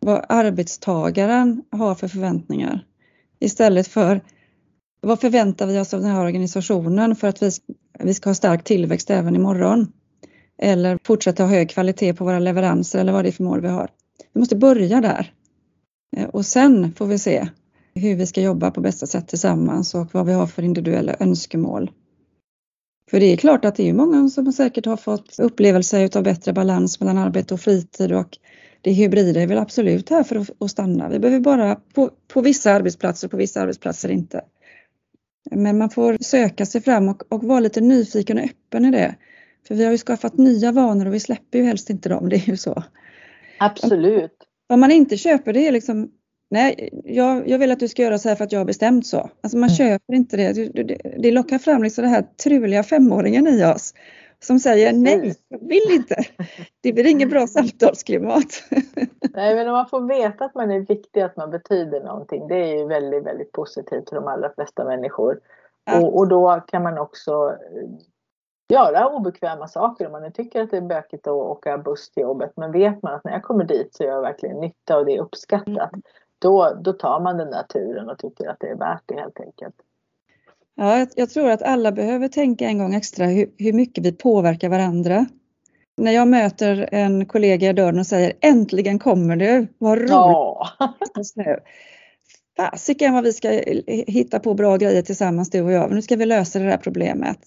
vad 0.00 0.24
arbetstagaren 0.28 1.62
har 1.70 1.94
för 1.94 2.08
förväntningar 2.08 2.84
istället 3.44 3.88
för 3.88 4.20
vad 5.00 5.20
förväntar 5.20 5.66
vi 5.66 5.78
oss 5.78 5.94
av 5.94 6.00
den 6.00 6.10
här 6.10 6.24
organisationen 6.24 7.16
för 7.16 7.28
att 7.28 7.42
vi, 7.42 7.50
vi 7.98 8.14
ska 8.14 8.30
ha 8.30 8.34
stark 8.34 8.64
tillväxt 8.64 9.10
även 9.10 9.36
imorgon? 9.36 9.92
Eller 10.58 10.98
fortsätta 11.04 11.42
ha 11.42 11.50
hög 11.50 11.70
kvalitet 11.70 12.14
på 12.14 12.24
våra 12.24 12.38
leveranser 12.38 12.98
eller 12.98 13.12
vad 13.12 13.24
det 13.24 13.28
är 13.28 13.32
för 13.32 13.44
mål 13.44 13.60
vi 13.60 13.68
har. 13.68 13.90
Vi 14.32 14.40
måste 14.40 14.56
börja 14.56 15.00
där. 15.00 15.32
Eh, 16.16 16.28
och 16.28 16.46
sen 16.46 16.92
får 16.92 17.06
vi 17.06 17.18
se 17.18 17.48
hur 17.94 18.16
vi 18.16 18.26
ska 18.26 18.40
jobba 18.40 18.70
på 18.70 18.80
bästa 18.80 19.06
sätt 19.06 19.28
tillsammans 19.28 19.94
och 19.94 20.14
vad 20.14 20.26
vi 20.26 20.32
har 20.32 20.46
för 20.46 20.62
individuella 20.62 21.16
önskemål. 21.20 21.90
För 23.10 23.20
det 23.20 23.26
är 23.26 23.36
klart 23.36 23.64
att 23.64 23.76
det 23.76 23.88
är 23.88 23.92
många 23.92 24.28
som 24.28 24.52
säkert 24.52 24.86
har 24.86 24.96
fått 24.96 25.38
upplevelser 25.38 26.16
av 26.16 26.22
bättre 26.22 26.52
balans 26.52 27.00
mellan 27.00 27.18
arbete 27.18 27.54
och 27.54 27.60
fritid 27.60 28.12
och 28.12 28.38
det 28.84 28.92
hybrida 28.92 29.40
är 29.40 29.46
väl 29.46 29.58
absolut 29.58 30.10
här 30.10 30.22
för 30.22 30.46
att 30.60 30.70
stanna. 30.70 31.08
Vi 31.08 31.18
behöver 31.18 31.40
bara 31.40 31.74
på, 31.94 32.10
på 32.28 32.40
vissa 32.40 32.72
arbetsplatser, 32.72 33.28
på 33.28 33.36
vissa 33.36 33.60
arbetsplatser 33.60 34.08
inte. 34.08 34.44
Men 35.50 35.78
man 35.78 35.90
får 35.90 36.16
söka 36.20 36.66
sig 36.66 36.80
fram 36.80 37.08
och, 37.08 37.32
och 37.32 37.44
vara 37.44 37.60
lite 37.60 37.80
nyfiken 37.80 38.38
och 38.38 38.44
öppen 38.44 38.84
i 38.84 38.90
det. 38.90 39.14
För 39.68 39.74
vi 39.74 39.84
har 39.84 39.92
ju 39.92 39.98
skaffat 39.98 40.36
nya 40.36 40.72
vanor 40.72 41.06
och 41.06 41.14
vi 41.14 41.20
släpper 41.20 41.58
ju 41.58 41.64
helst 41.64 41.90
inte 41.90 42.08
dem, 42.08 42.28
det 42.28 42.36
är 42.36 42.48
ju 42.48 42.56
så. 42.56 42.82
Absolut. 43.58 44.36
Vad 44.66 44.78
man 44.78 44.90
inte 44.90 45.16
köper 45.16 45.52
det 45.52 45.68
är 45.68 45.72
liksom, 45.72 46.10
nej, 46.50 46.90
jag, 47.04 47.48
jag 47.48 47.58
vill 47.58 47.70
att 47.70 47.80
du 47.80 47.88
ska 47.88 48.02
göra 48.02 48.18
så 48.18 48.28
här 48.28 48.36
för 48.36 48.44
att 48.44 48.52
jag 48.52 48.60
har 48.60 48.64
bestämt 48.64 49.06
så. 49.06 49.30
Alltså 49.40 49.58
man 49.58 49.68
mm. 49.68 49.76
köper 49.76 50.14
inte 50.14 50.36
det. 50.36 50.52
Det, 50.52 50.82
det. 50.82 50.98
det 51.18 51.30
lockar 51.30 51.58
fram 51.58 51.82
liksom 51.82 52.02
den 52.04 52.12
här 52.12 52.24
truliga 52.42 52.82
femåringen 52.82 53.48
i 53.48 53.64
oss 53.64 53.94
som 54.44 54.58
säger 54.58 54.92
nej, 54.92 55.36
jag 55.48 55.58
vill 55.58 55.90
inte. 55.90 56.14
Det 56.80 56.92
blir 56.92 57.06
inget 57.06 57.30
bra 57.30 57.46
samtalsklimat. 57.46 58.44
Nej, 59.34 59.54
men 59.54 59.68
om 59.68 59.72
man 59.72 59.88
får 59.88 60.00
veta 60.00 60.44
att 60.44 60.54
man 60.54 60.70
är 60.70 60.80
viktig, 60.80 61.20
att 61.20 61.36
man 61.36 61.50
betyder 61.50 62.00
någonting, 62.00 62.48
det 62.48 62.56
är 62.56 62.78
ju 62.78 62.86
väldigt, 62.86 63.24
väldigt 63.24 63.52
positivt 63.52 64.08
för 64.08 64.16
de 64.16 64.28
allra 64.28 64.52
flesta 64.54 64.84
människor. 64.84 65.40
Ja. 65.84 66.00
Och, 66.00 66.18
och, 66.18 66.28
då 66.28 66.60
kan 66.66 66.82
man 66.82 66.98
också 66.98 67.50
eh, 67.50 67.88
göra 68.68 69.08
obekväma 69.08 69.68
saker 69.68 70.06
om 70.06 70.12
man 70.12 70.22
nu 70.22 70.30
tycker 70.30 70.62
att 70.62 70.70
det 70.70 70.76
är 70.76 70.80
bökigt 70.80 71.26
att 71.26 71.32
åka 71.32 71.78
buss 71.78 72.10
till 72.10 72.22
jobbet. 72.22 72.52
Men 72.56 72.72
vet 72.72 73.02
man 73.02 73.14
att 73.14 73.24
när 73.24 73.32
jag 73.32 73.42
kommer 73.42 73.64
dit 73.64 73.94
så 73.94 74.04
gör 74.04 74.12
jag 74.12 74.22
verkligen 74.22 74.60
nytta 74.60 74.98
och 74.98 75.04
det 75.04 75.16
är 75.16 75.20
uppskattat. 75.20 75.92
Mm. 75.92 76.02
Då, 76.38 76.76
då 76.80 76.92
tar 76.92 77.20
man 77.20 77.36
den 77.36 77.50
där 77.50 77.62
turen 77.62 78.10
och 78.10 78.18
tycker 78.18 78.48
att 78.48 78.60
det 78.60 78.68
är 78.68 78.76
värt 78.76 79.02
det 79.06 79.20
helt 79.20 79.40
enkelt. 79.40 79.74
Ja, 80.76 80.98
jag, 80.98 81.08
jag, 81.16 81.30
tror 81.30 81.50
att 81.50 81.62
alla 81.62 81.92
behöver 81.92 82.28
tänka 82.28 82.66
en 82.66 82.78
gång 82.78 82.94
extra 82.94 83.26
hur, 83.26 83.50
hur, 83.58 83.72
mycket 83.72 84.04
vi 84.04 84.12
påverkar 84.12 84.68
varandra. 84.68 85.26
När 85.96 86.12
jag 86.12 86.28
möter 86.28 86.88
en 86.92 87.26
kollega 87.26 87.70
i 87.70 87.72
dörren 87.72 87.98
och 87.98 88.06
säger 88.06 88.32
äntligen 88.40 88.98
kommer 88.98 89.36
du, 89.36 89.66
vad 89.78 89.98
roligt! 89.98 90.10
Ja. 90.10 90.68
Fasiken 92.56 93.14
vad 93.14 93.24
vi 93.24 93.32
ska 93.32 93.48
hitta 93.88 94.40
på 94.40 94.54
bra 94.54 94.76
grejer 94.76 95.02
tillsammans 95.02 95.50
du 95.50 95.60
och 95.60 95.72
jag, 95.72 95.90
nu 95.90 96.02
ska 96.02 96.16
vi 96.16 96.26
lösa 96.26 96.58
det 96.58 96.64
här 96.64 96.76
problemet. 96.76 97.38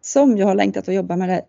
Som 0.00 0.36
jag 0.36 0.46
har 0.46 0.54
längtat 0.54 0.88
att 0.88 0.94
jobba 0.94 1.16
med 1.16 1.28
dig. 1.28 1.42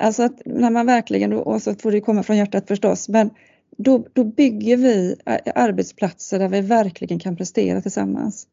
Alltså 0.00 0.22
att 0.22 0.42
när 0.44 0.70
man 0.70 0.86
verkligen, 0.86 1.32
och 1.32 1.62
så 1.62 1.74
får 1.74 1.92
det 1.92 2.00
komma 2.00 2.22
från 2.22 2.36
hjärtat 2.36 2.68
förstås, 2.68 3.08
men 3.08 3.30
då, 3.76 4.04
då 4.12 4.24
bygger 4.24 4.76
vi 4.76 5.16
arbetsplatser 5.54 6.38
där 6.38 6.48
vi 6.48 6.60
verkligen 6.60 7.18
kan 7.18 7.36
prestera 7.36 7.80
tillsammans. 7.80 8.46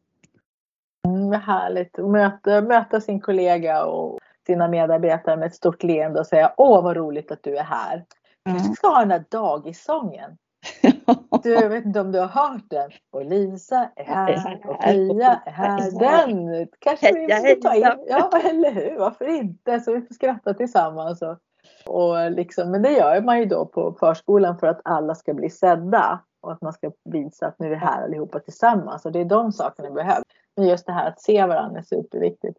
Mm, 1.24 1.30
vad 1.30 1.40
härligt 1.40 1.98
att 1.98 2.10
möta, 2.10 2.60
möta 2.60 3.00
sin 3.00 3.20
kollega 3.20 3.84
och 3.84 4.18
sina 4.46 4.68
medarbetare 4.68 5.36
med 5.36 5.46
ett 5.46 5.54
stort 5.54 5.82
leende 5.82 6.20
och 6.20 6.26
säga 6.26 6.52
Åh 6.56 6.82
vad 6.82 6.96
roligt 6.96 7.32
att 7.32 7.42
du 7.42 7.56
är 7.56 7.62
här. 7.62 8.04
Kanske 8.44 8.74
ska 8.74 8.88
ha 8.88 8.98
den 8.98 9.08
där 9.08 9.24
dagissången. 9.28 10.36
Du, 11.42 11.52
jag 11.52 11.68
vet 11.68 11.84
inte 11.84 12.00
om 12.00 12.12
du 12.12 12.18
har 12.18 12.26
hört 12.26 12.64
den. 12.70 12.90
Och 13.12 13.24
Lisa 13.24 13.90
är 13.96 14.04
här 14.04 14.60
och 14.64 14.80
Pia 14.80 15.42
är 15.46 15.50
här. 15.50 15.90
Den 15.98 16.66
kanske 16.78 17.12
vi 17.12 17.20
måste 17.20 17.54
ta 17.54 17.74
in. 17.74 17.82
Ja, 18.08 18.30
eller 18.44 18.70
hur? 18.70 18.98
Varför 18.98 19.28
inte? 19.28 19.80
Så 19.80 19.92
vi 19.92 20.00
får 20.00 20.14
skratta 20.14 20.54
tillsammans. 20.54 21.22
Och, 21.22 21.38
och 21.86 22.30
liksom, 22.30 22.70
men 22.70 22.82
det 22.82 22.92
gör 22.92 23.20
man 23.20 23.38
ju 23.38 23.44
då 23.44 23.66
på 23.66 23.96
förskolan 24.00 24.58
för 24.58 24.66
att 24.66 24.80
alla 24.84 25.14
ska 25.14 25.34
bli 25.34 25.50
sedda. 25.50 26.20
Och 26.40 26.52
att 26.52 26.62
man 26.62 26.72
ska 26.72 26.92
visa 27.04 27.46
att 27.46 27.58
nu 27.58 27.66
är 27.66 27.70
vi 27.70 27.76
här 27.76 28.04
allihopa 28.04 28.38
tillsammans. 28.38 29.06
Och 29.06 29.12
det 29.12 29.20
är 29.20 29.24
de 29.24 29.52
sakerna 29.52 29.88
vi 29.88 29.94
behöver. 29.94 30.24
Men 30.56 30.68
just 30.68 30.86
det 30.86 30.92
här 30.92 31.08
att 31.08 31.20
se 31.20 31.46
varandra 31.46 31.78
är 31.78 31.84
superviktigt. 31.84 32.58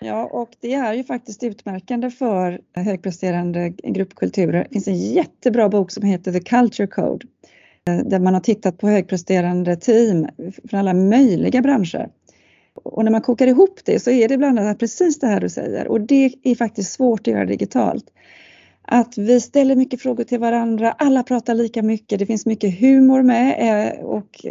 Ja, 0.00 0.24
och 0.24 0.48
det 0.60 0.74
är 0.74 0.92
ju 0.94 1.04
faktiskt 1.04 1.42
utmärkande 1.42 2.10
för 2.10 2.60
högpresterande 2.74 3.68
gruppkulturer. 3.68 4.64
Det 4.64 4.72
finns 4.72 4.88
en 4.88 4.96
jättebra 4.96 5.68
bok 5.68 5.90
som 5.90 6.02
heter 6.02 6.32
The 6.32 6.40
Culture 6.40 6.86
Code 6.86 7.26
eh, 7.88 7.98
där 7.98 8.18
man 8.18 8.34
har 8.34 8.40
tittat 8.40 8.78
på 8.78 8.88
högpresterande 8.88 9.76
team 9.76 10.28
från 10.70 10.80
alla 10.80 10.94
möjliga 10.94 11.62
branscher. 11.62 12.08
Och 12.74 13.04
när 13.04 13.12
man 13.12 13.22
kokar 13.22 13.46
ihop 13.46 13.80
det 13.84 14.00
så 14.00 14.10
är 14.10 14.28
det 14.28 14.38
bland 14.38 14.58
annat 14.58 14.78
precis 14.78 15.18
det 15.18 15.26
här 15.26 15.40
du 15.40 15.48
säger 15.48 15.88
och 15.88 16.00
det 16.00 16.32
är 16.42 16.54
faktiskt 16.54 16.92
svårt 16.92 17.20
att 17.20 17.26
göra 17.26 17.44
digitalt. 17.44 18.04
Att 18.88 19.18
vi 19.18 19.40
ställer 19.40 19.76
mycket 19.76 20.02
frågor 20.02 20.24
till 20.24 20.38
varandra, 20.38 20.92
alla 20.92 21.22
pratar 21.22 21.54
lika 21.54 21.82
mycket, 21.82 22.18
det 22.18 22.26
finns 22.26 22.46
mycket 22.46 22.80
humor 22.80 23.22
med 23.22 23.56
eh, 23.58 24.04
och 24.04 24.46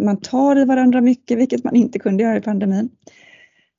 man 0.00 0.20
tar 0.20 0.58
i 0.58 0.64
varandra 0.64 1.00
mycket, 1.00 1.38
vilket 1.38 1.64
man 1.64 1.76
inte 1.76 1.98
kunde 1.98 2.22
göra 2.22 2.36
i 2.36 2.40
pandemin 2.40 2.88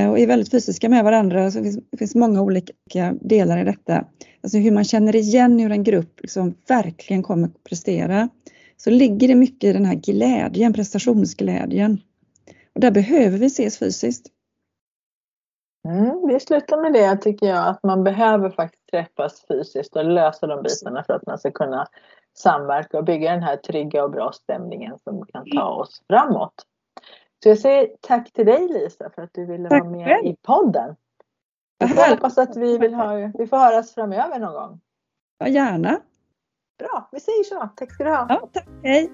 eh, 0.01 0.09
och 0.09 0.19
är 0.19 0.27
väldigt 0.27 0.51
fysiska 0.51 0.89
med 0.89 1.03
varandra. 1.03 1.51
Så 1.51 1.57
det, 1.57 1.63
finns, 1.63 1.79
det 1.91 1.97
finns 1.97 2.15
många 2.15 2.41
olika 2.41 3.13
delar 3.21 3.61
i 3.61 3.63
detta. 3.63 4.05
Alltså 4.41 4.57
hur 4.57 4.71
man 4.71 4.83
känner 4.83 5.15
igen 5.15 5.59
hur 5.59 5.71
en 5.71 5.83
grupp 5.83 6.19
liksom 6.21 6.55
verkligen 6.67 7.23
kommer 7.23 7.47
att 7.47 7.63
prestera. 7.63 8.29
Så 8.77 8.89
ligger 8.89 9.27
det 9.27 9.35
mycket 9.35 9.69
i 9.69 9.73
den 9.73 9.85
här 9.85 9.95
glädjen, 9.95 10.73
prestationsglädjen. 10.73 11.97
Och 12.75 12.81
där 12.81 12.91
behöver 12.91 13.37
vi 13.37 13.45
ses 13.45 13.77
fysiskt. 13.77 14.27
Mm, 15.89 16.27
vi 16.27 16.39
slutar 16.39 16.81
med 16.81 16.93
det 16.93 17.17
tycker 17.17 17.47
jag, 17.47 17.67
att 17.67 17.83
man 17.83 18.03
behöver 18.03 18.49
faktiskt 18.49 18.87
träffas 18.91 19.45
fysiskt 19.47 19.95
och 19.95 20.05
lösa 20.05 20.47
de 20.47 20.63
bitarna 20.63 21.03
för 21.03 21.13
att 21.13 21.25
man 21.27 21.37
ska 21.37 21.51
kunna 21.51 21.87
samverka 22.37 22.97
och 22.97 23.03
bygga 23.03 23.31
den 23.31 23.43
här 23.43 23.57
trygga 23.57 24.03
och 24.03 24.11
bra 24.11 24.31
stämningen 24.31 24.99
som 25.03 25.25
kan 25.25 25.45
ta 25.55 25.69
oss 25.69 26.01
framåt. 26.07 26.53
Så 27.43 27.49
jag 27.49 27.59
säger 27.59 27.89
tack 28.01 28.33
till 28.33 28.45
dig 28.45 28.67
Lisa 28.67 29.09
för 29.15 29.21
att 29.21 29.33
du 29.33 29.45
ville 29.45 29.69
tack 29.69 29.81
vara 29.81 29.91
med 29.91 30.25
i 30.25 30.35
podden. 30.41 30.95
Jag 31.77 31.87
hoppas 32.09 32.37
att 32.37 32.57
vi, 32.57 32.77
vill 32.77 32.93
ha, 32.93 33.31
vi 33.37 33.47
får 33.47 33.57
höras 33.57 33.93
framöver 33.93 34.39
någon 34.39 34.53
gång. 34.53 34.79
Ja, 35.37 35.47
gärna. 35.47 35.99
Bra, 36.79 37.09
vi 37.11 37.19
säger 37.19 37.43
så. 37.43 37.69
Tack 37.75 37.93
ska 37.93 38.03
du 38.03 38.09
ha. 38.09 38.25
Ja, 38.29 38.49
tack. 38.53 38.67
Hej. 38.83 39.11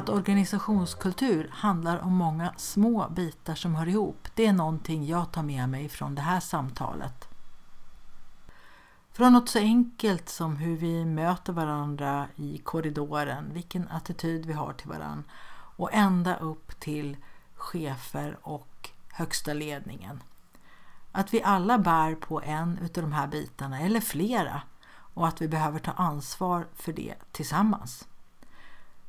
Att 0.00 0.08
organisationskultur 0.08 1.50
handlar 1.52 1.98
om 1.98 2.12
många 2.12 2.54
små 2.56 3.08
bitar 3.08 3.54
som 3.54 3.74
hör 3.74 3.88
ihop, 3.88 4.28
det 4.34 4.46
är 4.46 4.52
någonting 4.52 5.06
jag 5.06 5.32
tar 5.32 5.42
med 5.42 5.68
mig 5.68 5.88
från 5.88 6.14
det 6.14 6.22
här 6.22 6.40
samtalet. 6.40 7.28
Från 9.12 9.32
något 9.32 9.48
så 9.48 9.58
enkelt 9.58 10.28
som 10.28 10.56
hur 10.56 10.76
vi 10.76 11.04
möter 11.04 11.52
varandra 11.52 12.26
i 12.36 12.58
korridoren, 12.58 13.52
vilken 13.52 13.88
attityd 13.88 14.46
vi 14.46 14.52
har 14.52 14.72
till 14.72 14.88
varandra 14.88 15.24
och 15.76 15.92
ända 15.92 16.36
upp 16.36 16.80
till 16.80 17.16
chefer 17.54 18.38
och 18.42 18.90
högsta 19.12 19.52
ledningen. 19.52 20.22
Att 21.12 21.34
vi 21.34 21.42
alla 21.42 21.78
bär 21.78 22.14
på 22.14 22.42
en 22.42 22.78
utav 22.78 23.02
de 23.02 23.12
här 23.12 23.26
bitarna 23.26 23.80
eller 23.80 24.00
flera 24.00 24.62
och 25.14 25.28
att 25.28 25.40
vi 25.40 25.48
behöver 25.48 25.78
ta 25.78 25.92
ansvar 25.92 26.66
för 26.74 26.92
det 26.92 27.14
tillsammans. 27.32 28.06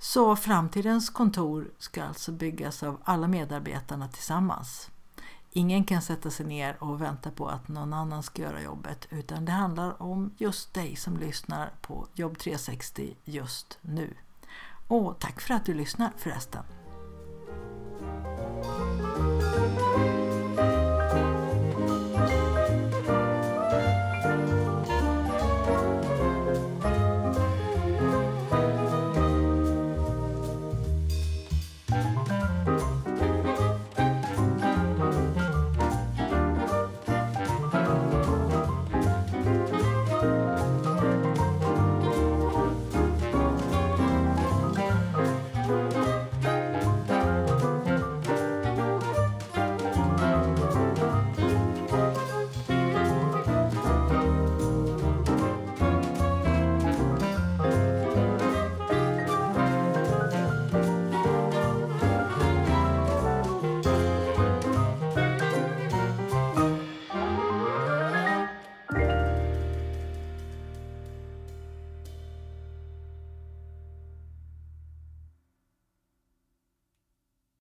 Så 0.04 0.36
framtidens 0.36 1.10
kontor 1.10 1.72
ska 1.78 2.04
alltså 2.04 2.32
byggas 2.32 2.84
av 2.84 3.02
alla 3.04 3.28
medarbetarna 3.28 4.08
tillsammans. 4.08 4.90
Ingen 5.52 5.84
kan 5.84 6.02
sätta 6.02 6.30
sig 6.30 6.46
ner 6.46 6.84
och 6.84 7.02
vänta 7.02 7.32
på 7.32 7.48
att 7.48 7.68
någon 7.68 7.94
annan 7.94 8.24
ska 8.24 8.42
göra 8.42 8.62
jobbet 8.62 9.08
utan 9.10 9.46
det 9.46 9.52
handlar 9.52 10.02
om 10.02 10.34
just 10.38 10.74
dig 10.74 10.96
som 10.96 11.18
lyssnar 11.18 11.72
på 11.82 12.08
Jobb 12.14 12.38
360 12.38 13.16
just 13.24 13.78
nu. 13.82 14.14
Och 14.88 15.20
tack 15.20 15.42
för 15.42 15.54
att 15.54 15.66
du 15.66 15.74
lyssnar 15.74 16.12
förresten. 16.18 16.64